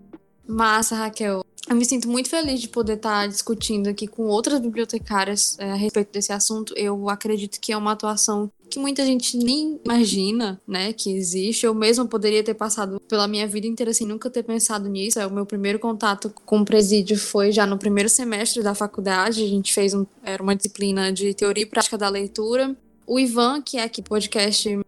[0.50, 1.46] Massa, Raquel.
[1.70, 5.76] Eu me sinto muito feliz de poder estar discutindo aqui com outras bibliotecárias é, a
[5.76, 6.74] respeito desse assunto.
[6.76, 11.68] Eu acredito que é uma atuação que muita gente nem imagina, né, que existe.
[11.68, 15.20] Eu mesma poderia ter passado pela minha vida inteira sem nunca ter pensado nisso.
[15.20, 19.44] É, o meu primeiro contato com o presídio foi já no primeiro semestre da faculdade.
[19.44, 22.76] A gente fez um, era uma disciplina de teoria e prática da leitura.
[23.06, 24.80] O Ivan, que é aqui podcast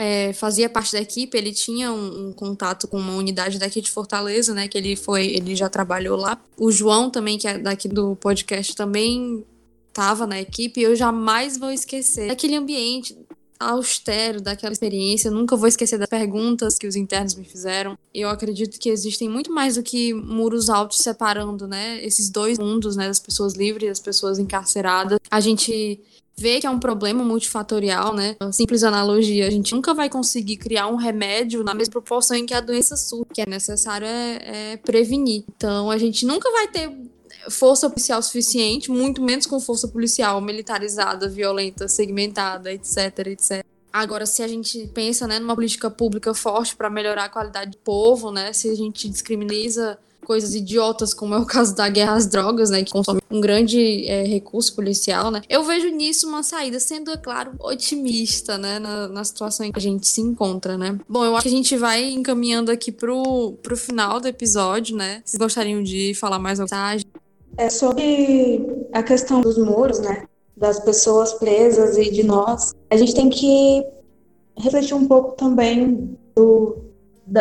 [0.00, 3.90] é, fazia parte da equipe, ele tinha um, um, contato com uma unidade daqui de
[3.90, 4.66] Fortaleza, né?
[4.66, 6.42] Que ele foi, ele já trabalhou lá.
[6.56, 9.44] O João também, que é daqui do podcast, também
[9.88, 10.80] estava na equipe.
[10.80, 13.14] Eu jamais vou esquecer aquele ambiente
[13.58, 15.28] austero daquela experiência.
[15.28, 17.98] Eu nunca vou esquecer das perguntas que os internos me fizeram.
[18.14, 22.02] Eu acredito que existem muito mais do que muros altos separando, né?
[22.02, 23.06] Esses dois mundos, né?
[23.06, 25.18] Das pessoas livres e das pessoas encarceradas.
[25.30, 26.00] A gente
[26.36, 28.36] vê que é um problema multifatorial, né?
[28.40, 32.46] Uma simples analogia, a gente nunca vai conseguir criar um remédio na mesma proporção em
[32.46, 33.26] que a doença surge.
[33.30, 35.44] O que é necessário é, é prevenir.
[35.56, 36.90] Então, a gente nunca vai ter
[37.48, 43.64] força policial suficiente, muito menos com força policial militarizada, violenta, segmentada, etc, etc.
[43.92, 47.78] Agora, se a gente pensa né, numa política pública forte para melhorar a qualidade do
[47.78, 49.98] povo, né, se a gente descriminaliza
[50.30, 54.06] coisas idiotas, como é o caso da guerra às drogas, né, que consome um grande
[54.06, 59.08] é, recurso policial, né, eu vejo nisso uma saída, sendo, é claro, otimista, né, na,
[59.08, 60.96] na situação em que a gente se encontra, né.
[61.08, 65.20] Bom, eu acho que a gente vai encaminhando aqui pro, pro final do episódio, né,
[65.24, 67.06] vocês gostariam de falar mais alguma mensagem?
[67.56, 73.16] É sobre a questão dos muros, né, das pessoas presas e de nós, a gente
[73.16, 73.84] tem que
[74.56, 76.89] refletir um pouco também do,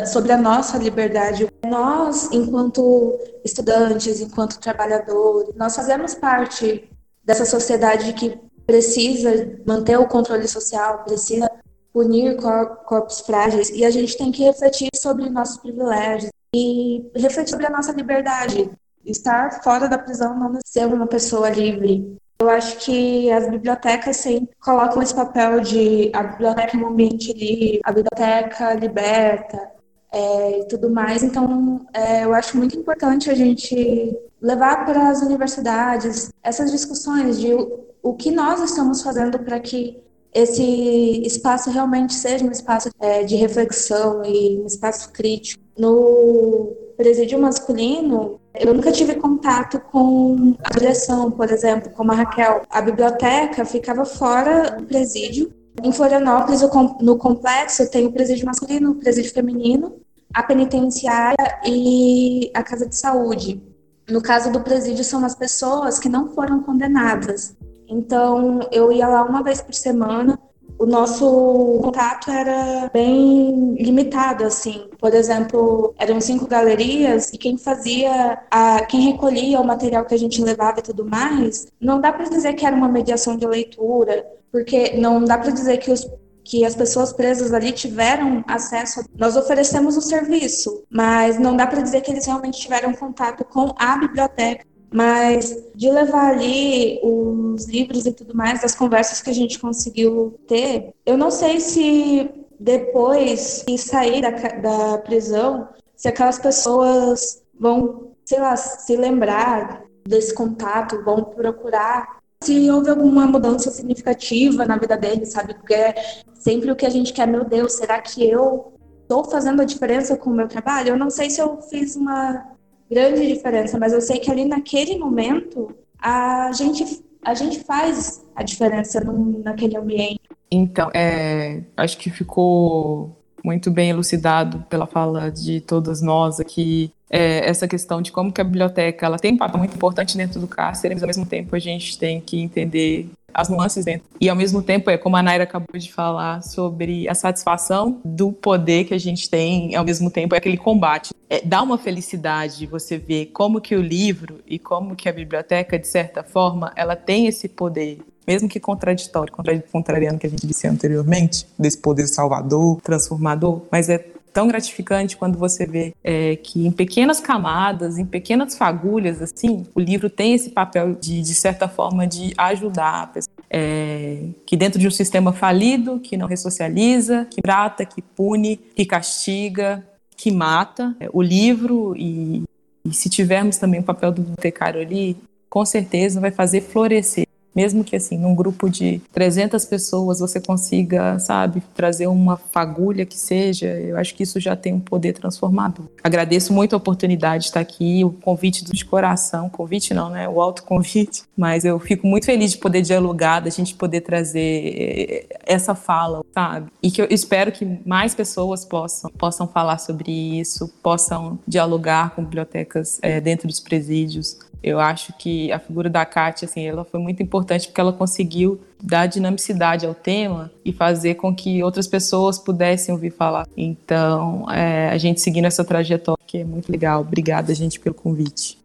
[0.05, 1.47] sobre a nossa liberdade.
[1.65, 6.89] Nós, enquanto estudantes, enquanto trabalhadores, nós fazemos parte
[7.23, 11.49] dessa sociedade que precisa manter o controle social, precisa
[11.91, 12.37] punir
[12.85, 17.69] corpos frágeis, e a gente tem que refletir sobre nossos privilégios e refletir sobre a
[17.69, 18.69] nossa liberdade.
[19.05, 22.15] Estar fora da prisão não é ser uma pessoa livre.
[22.39, 27.33] Eu acho que as bibliotecas sempre colocam esse papel de a biblioteca é um ambiente
[27.33, 29.71] livre, a biblioteca liberta,
[30.11, 31.23] é, e tudo mais.
[31.23, 37.53] Então, é, eu acho muito importante a gente levar para as universidades essas discussões de
[38.01, 40.01] o, que nós estamos fazendo para que
[40.33, 45.63] esse espaço realmente seja um espaço é, de reflexão e um espaço crítico.
[45.77, 52.63] No presídio masculino, eu nunca tive contato com a direção, por exemplo, como a Raquel.
[52.69, 55.51] A biblioteca ficava fora do presídio
[55.83, 56.61] em Florianópolis,
[57.01, 59.95] no complexo, tem o presídio masculino, o presídio feminino,
[60.33, 63.61] a penitenciária e a casa de saúde.
[64.09, 67.55] No caso do presídio, são as pessoas que não foram condenadas.
[67.87, 70.39] Então, eu ia lá uma vez por semana.
[70.77, 74.87] O nosso contato era bem limitado, assim.
[74.97, 80.19] Por exemplo, eram cinco galerias e quem fazia, a, quem recolhia o material que a
[80.19, 84.25] gente levava e tudo mais, não dá para dizer que era uma mediação de leitura,
[84.51, 86.05] porque não dá para dizer que os
[86.49, 89.05] que as pessoas presas ali tiveram acesso.
[89.15, 93.71] Nós oferecemos o serviço, mas não dá para dizer que eles realmente tiveram contato com
[93.77, 94.65] a biblioteca.
[94.91, 100.39] Mas de levar ali os livros e tudo mais, das conversas que a gente conseguiu
[100.47, 102.27] ter, eu não sei se
[102.59, 110.33] depois de sair da, da prisão, se aquelas pessoas vão, sei lá, se lembrar desse
[110.33, 115.53] contato, vão procurar se houve alguma mudança significativa na vida dele, sabe?
[115.53, 115.93] Porque é
[116.33, 120.15] sempre o que a gente quer, meu Deus, será que eu estou fazendo a diferença
[120.15, 120.89] com o meu trabalho?
[120.89, 122.45] Eu não sei se eu fiz uma
[122.89, 128.41] grande diferença, mas eu sei que ali naquele momento a gente a gente faz a
[128.43, 130.21] diferença no, naquele ambiente.
[130.49, 137.49] Então, é, acho que ficou muito bem elucidado pela fala de todas nós aqui é,
[137.49, 140.47] essa questão de como que a biblioteca ela tem um papel muito importante dentro do
[140.47, 144.07] cárcere, mas ao mesmo tempo a gente tem que entender as nuances dentro.
[144.19, 148.31] E ao mesmo tempo, é como a Naira acabou de falar sobre a satisfação do
[148.31, 151.13] poder que a gente tem, ao mesmo tempo é aquele combate.
[151.29, 155.77] É, dá uma felicidade você ver como que o livro e como que a biblioteca,
[155.77, 159.33] de certa forma, ela tem esse poder mesmo que contraditório,
[159.71, 165.37] contrariando que a gente disse anteriormente, desse poder salvador, transformador, mas é tão gratificante quando
[165.37, 170.49] você vê é, que em pequenas camadas, em pequenas fagulhas, assim, o livro tem esse
[170.51, 173.33] papel de, de certa forma, de ajudar a pessoa.
[173.49, 178.85] É, que dentro de um sistema falido, que não ressocializa, que trata, que pune, que
[178.85, 179.83] castiga,
[180.15, 182.43] que mata, é, o livro e,
[182.85, 185.17] e se tivermos também o papel do bibliotecário ali,
[185.49, 191.19] com certeza vai fazer florescer mesmo que assim, num grupo de 300 pessoas você consiga,
[191.19, 195.85] sabe, trazer uma fagulha que seja, eu acho que isso já tem um poder transformador.
[196.03, 200.41] Agradeço muito a oportunidade de estar aqui, o convite de coração, convite não, né, o
[200.41, 206.23] autoconvite, mas eu fico muito feliz de poder dialogar, da gente poder trazer essa fala,
[206.33, 206.71] sabe?
[206.81, 212.23] E que eu espero que mais pessoas possam, possam falar sobre isso, possam dialogar com
[212.23, 216.99] bibliotecas é, dentro dos presídios, eu acho que a figura da Kátia, assim, ela foi
[216.99, 222.37] muito importante porque ela conseguiu dar dinamicidade ao tema e fazer com que outras pessoas
[222.37, 223.47] pudessem ouvir falar.
[223.55, 227.01] Então, é, a gente seguindo essa trajetória, que é muito legal.
[227.01, 228.58] Obrigada, gente, pelo convite.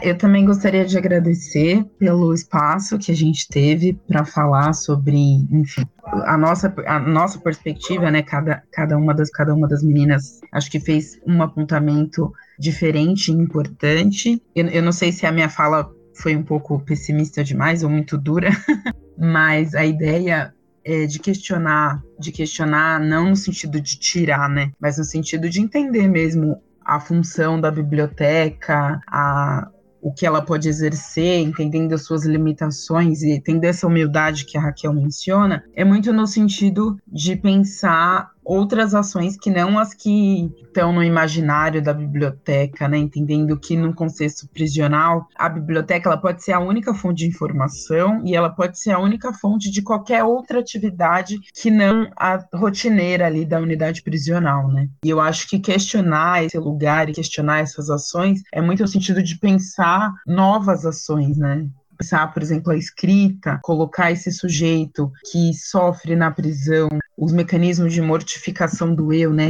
[0.00, 5.16] Eu também gostaria de agradecer pelo espaço que a gente teve para falar sobre,
[5.50, 8.22] enfim, a nossa, a nossa perspectiva, né?
[8.22, 13.34] Cada, cada, uma das, cada uma das meninas acho que fez um apontamento diferente e
[13.34, 14.40] importante.
[14.54, 18.16] Eu, eu não sei se a minha fala foi um pouco pessimista demais ou muito
[18.16, 18.50] dura,
[19.18, 24.96] mas a ideia é de questionar, de questionar não no sentido de tirar, né, mas
[24.96, 29.68] no sentido de entender mesmo a função da biblioteca, a
[30.00, 34.60] o que ela pode exercer, entendendo as suas limitações e tendo essa humildade que a
[34.60, 40.90] Raquel menciona, é muito no sentido de pensar outras ações que não as que estão
[40.90, 42.96] no imaginário da biblioteca, né?
[42.96, 48.22] Entendendo que no contexto prisional, a biblioteca ela pode ser a única fonte de informação
[48.24, 53.26] e ela pode ser a única fonte de qualquer outra atividade que não a rotineira
[53.26, 54.88] ali da unidade prisional, né?
[55.04, 59.22] E eu acho que questionar esse lugar e questionar essas ações é muito no sentido
[59.22, 61.68] de pensar novas ações, né?
[61.98, 66.88] pensar, por exemplo, a escrita, colocar esse sujeito que sofre na prisão,
[67.18, 69.48] os mecanismos de mortificação do eu, né?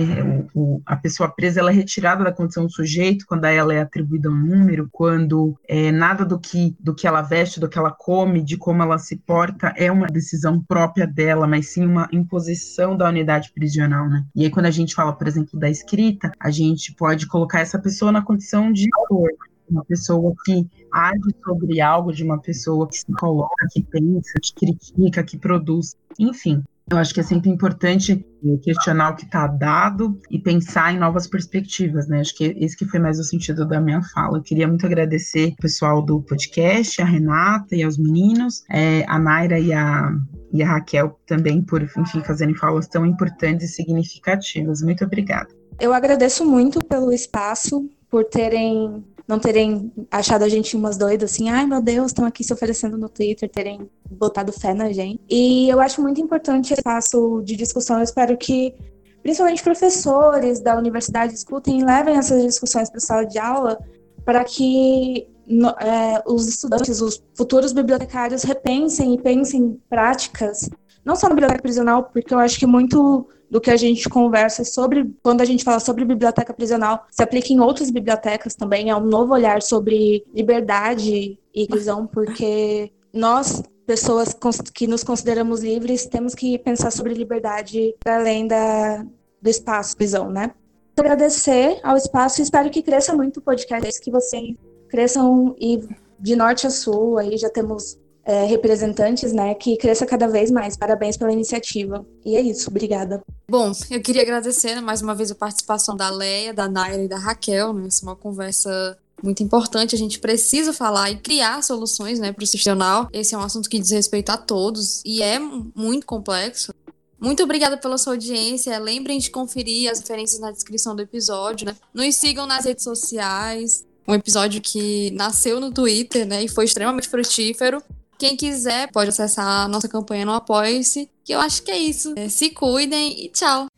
[0.55, 3.81] O, o, a pessoa presa ela é retirada da condição de sujeito quando ela é
[3.81, 7.91] atribuída um número, quando é, nada do que do que ela veste, do que ela
[7.91, 12.97] come, de como ela se porta é uma decisão própria dela, mas sim uma imposição
[12.97, 14.25] da unidade prisional, né?
[14.35, 17.79] E aí quando a gente fala, por exemplo, da escrita, a gente pode colocar essa
[17.79, 19.29] pessoa na condição de autor,
[19.71, 24.55] uma pessoa que age sobre algo, de uma pessoa que se coloca, que pensa, que
[24.55, 26.63] critica, que produz, enfim.
[26.91, 28.25] Eu acho que é sempre importante
[28.63, 32.21] questionar o que está dado e pensar em novas perspectivas, né?
[32.21, 34.39] Acho que esse que foi mais o sentido da minha fala.
[34.39, 39.19] Eu queria muito agradecer o pessoal do podcast, a Renata e aos meninos, é, a
[39.19, 40.11] Naira e a,
[40.51, 44.81] e a Raquel também por, enfim, fazerem falas tão importantes e significativas.
[44.81, 45.49] Muito obrigada.
[45.79, 51.51] Eu agradeço muito pelo espaço, por terem não terem achado a gente umas doidas assim,
[51.51, 55.21] ai meu Deus, estão aqui se oferecendo no Twitter, terem botado fé na gente.
[55.29, 57.99] E eu acho muito importante esse espaço de discussão.
[57.99, 58.75] Eu espero que
[59.23, 63.79] principalmente professores da universidade escutem e levem essas discussões para a sala de aula
[64.25, 70.71] para que no, é, os estudantes, os futuros bibliotecários repensem e pensem práticas,
[71.05, 74.65] não só na biblioteca prisional, porque eu acho que muito do que a gente conversa
[74.65, 78.97] sobre, quando a gente fala sobre biblioteca prisional, se aplica em outras bibliotecas também, é
[78.97, 84.35] um novo olhar sobre liberdade e inclusão, porque nós, pessoas
[84.75, 89.05] que nos consideramos livres, temos que pensar sobre liberdade para além da,
[89.41, 90.53] do espaço prisão, né?
[90.99, 94.57] Agradecer ao espaço e espero que cresça muito o podcast, que vocês
[94.89, 95.81] cresçam e
[96.19, 97.99] de norte a sul, aí já temos
[98.29, 100.77] é, representantes, né, que cresça cada vez mais.
[100.77, 102.05] Parabéns pela iniciativa.
[102.27, 103.23] E é isso, obrigada.
[103.51, 107.09] Bom, eu queria agradecer né, mais uma vez a participação da Leia, da Naira e
[107.09, 107.73] da Raquel.
[107.73, 107.87] Né?
[107.87, 109.95] Essa é uma conversa muito importante.
[109.95, 113.09] A gente precisa falar e criar soluções né, para o sistema.
[113.15, 116.71] Esse é um assunto que diz respeito a todos e é muito complexo.
[117.19, 118.79] Muito obrigada pela sua audiência.
[118.79, 121.67] Lembrem de conferir as referências na descrição do episódio.
[121.69, 121.75] Né?
[121.95, 123.87] Nos sigam nas redes sociais.
[124.07, 127.83] Um episódio que nasceu no Twitter né, e foi extremamente frutífero.
[128.19, 131.09] Quem quiser pode acessar a nossa campanha no Apoia-se.
[131.25, 132.15] Que eu acho que é isso.
[132.17, 133.69] É, se cuidem e tchau.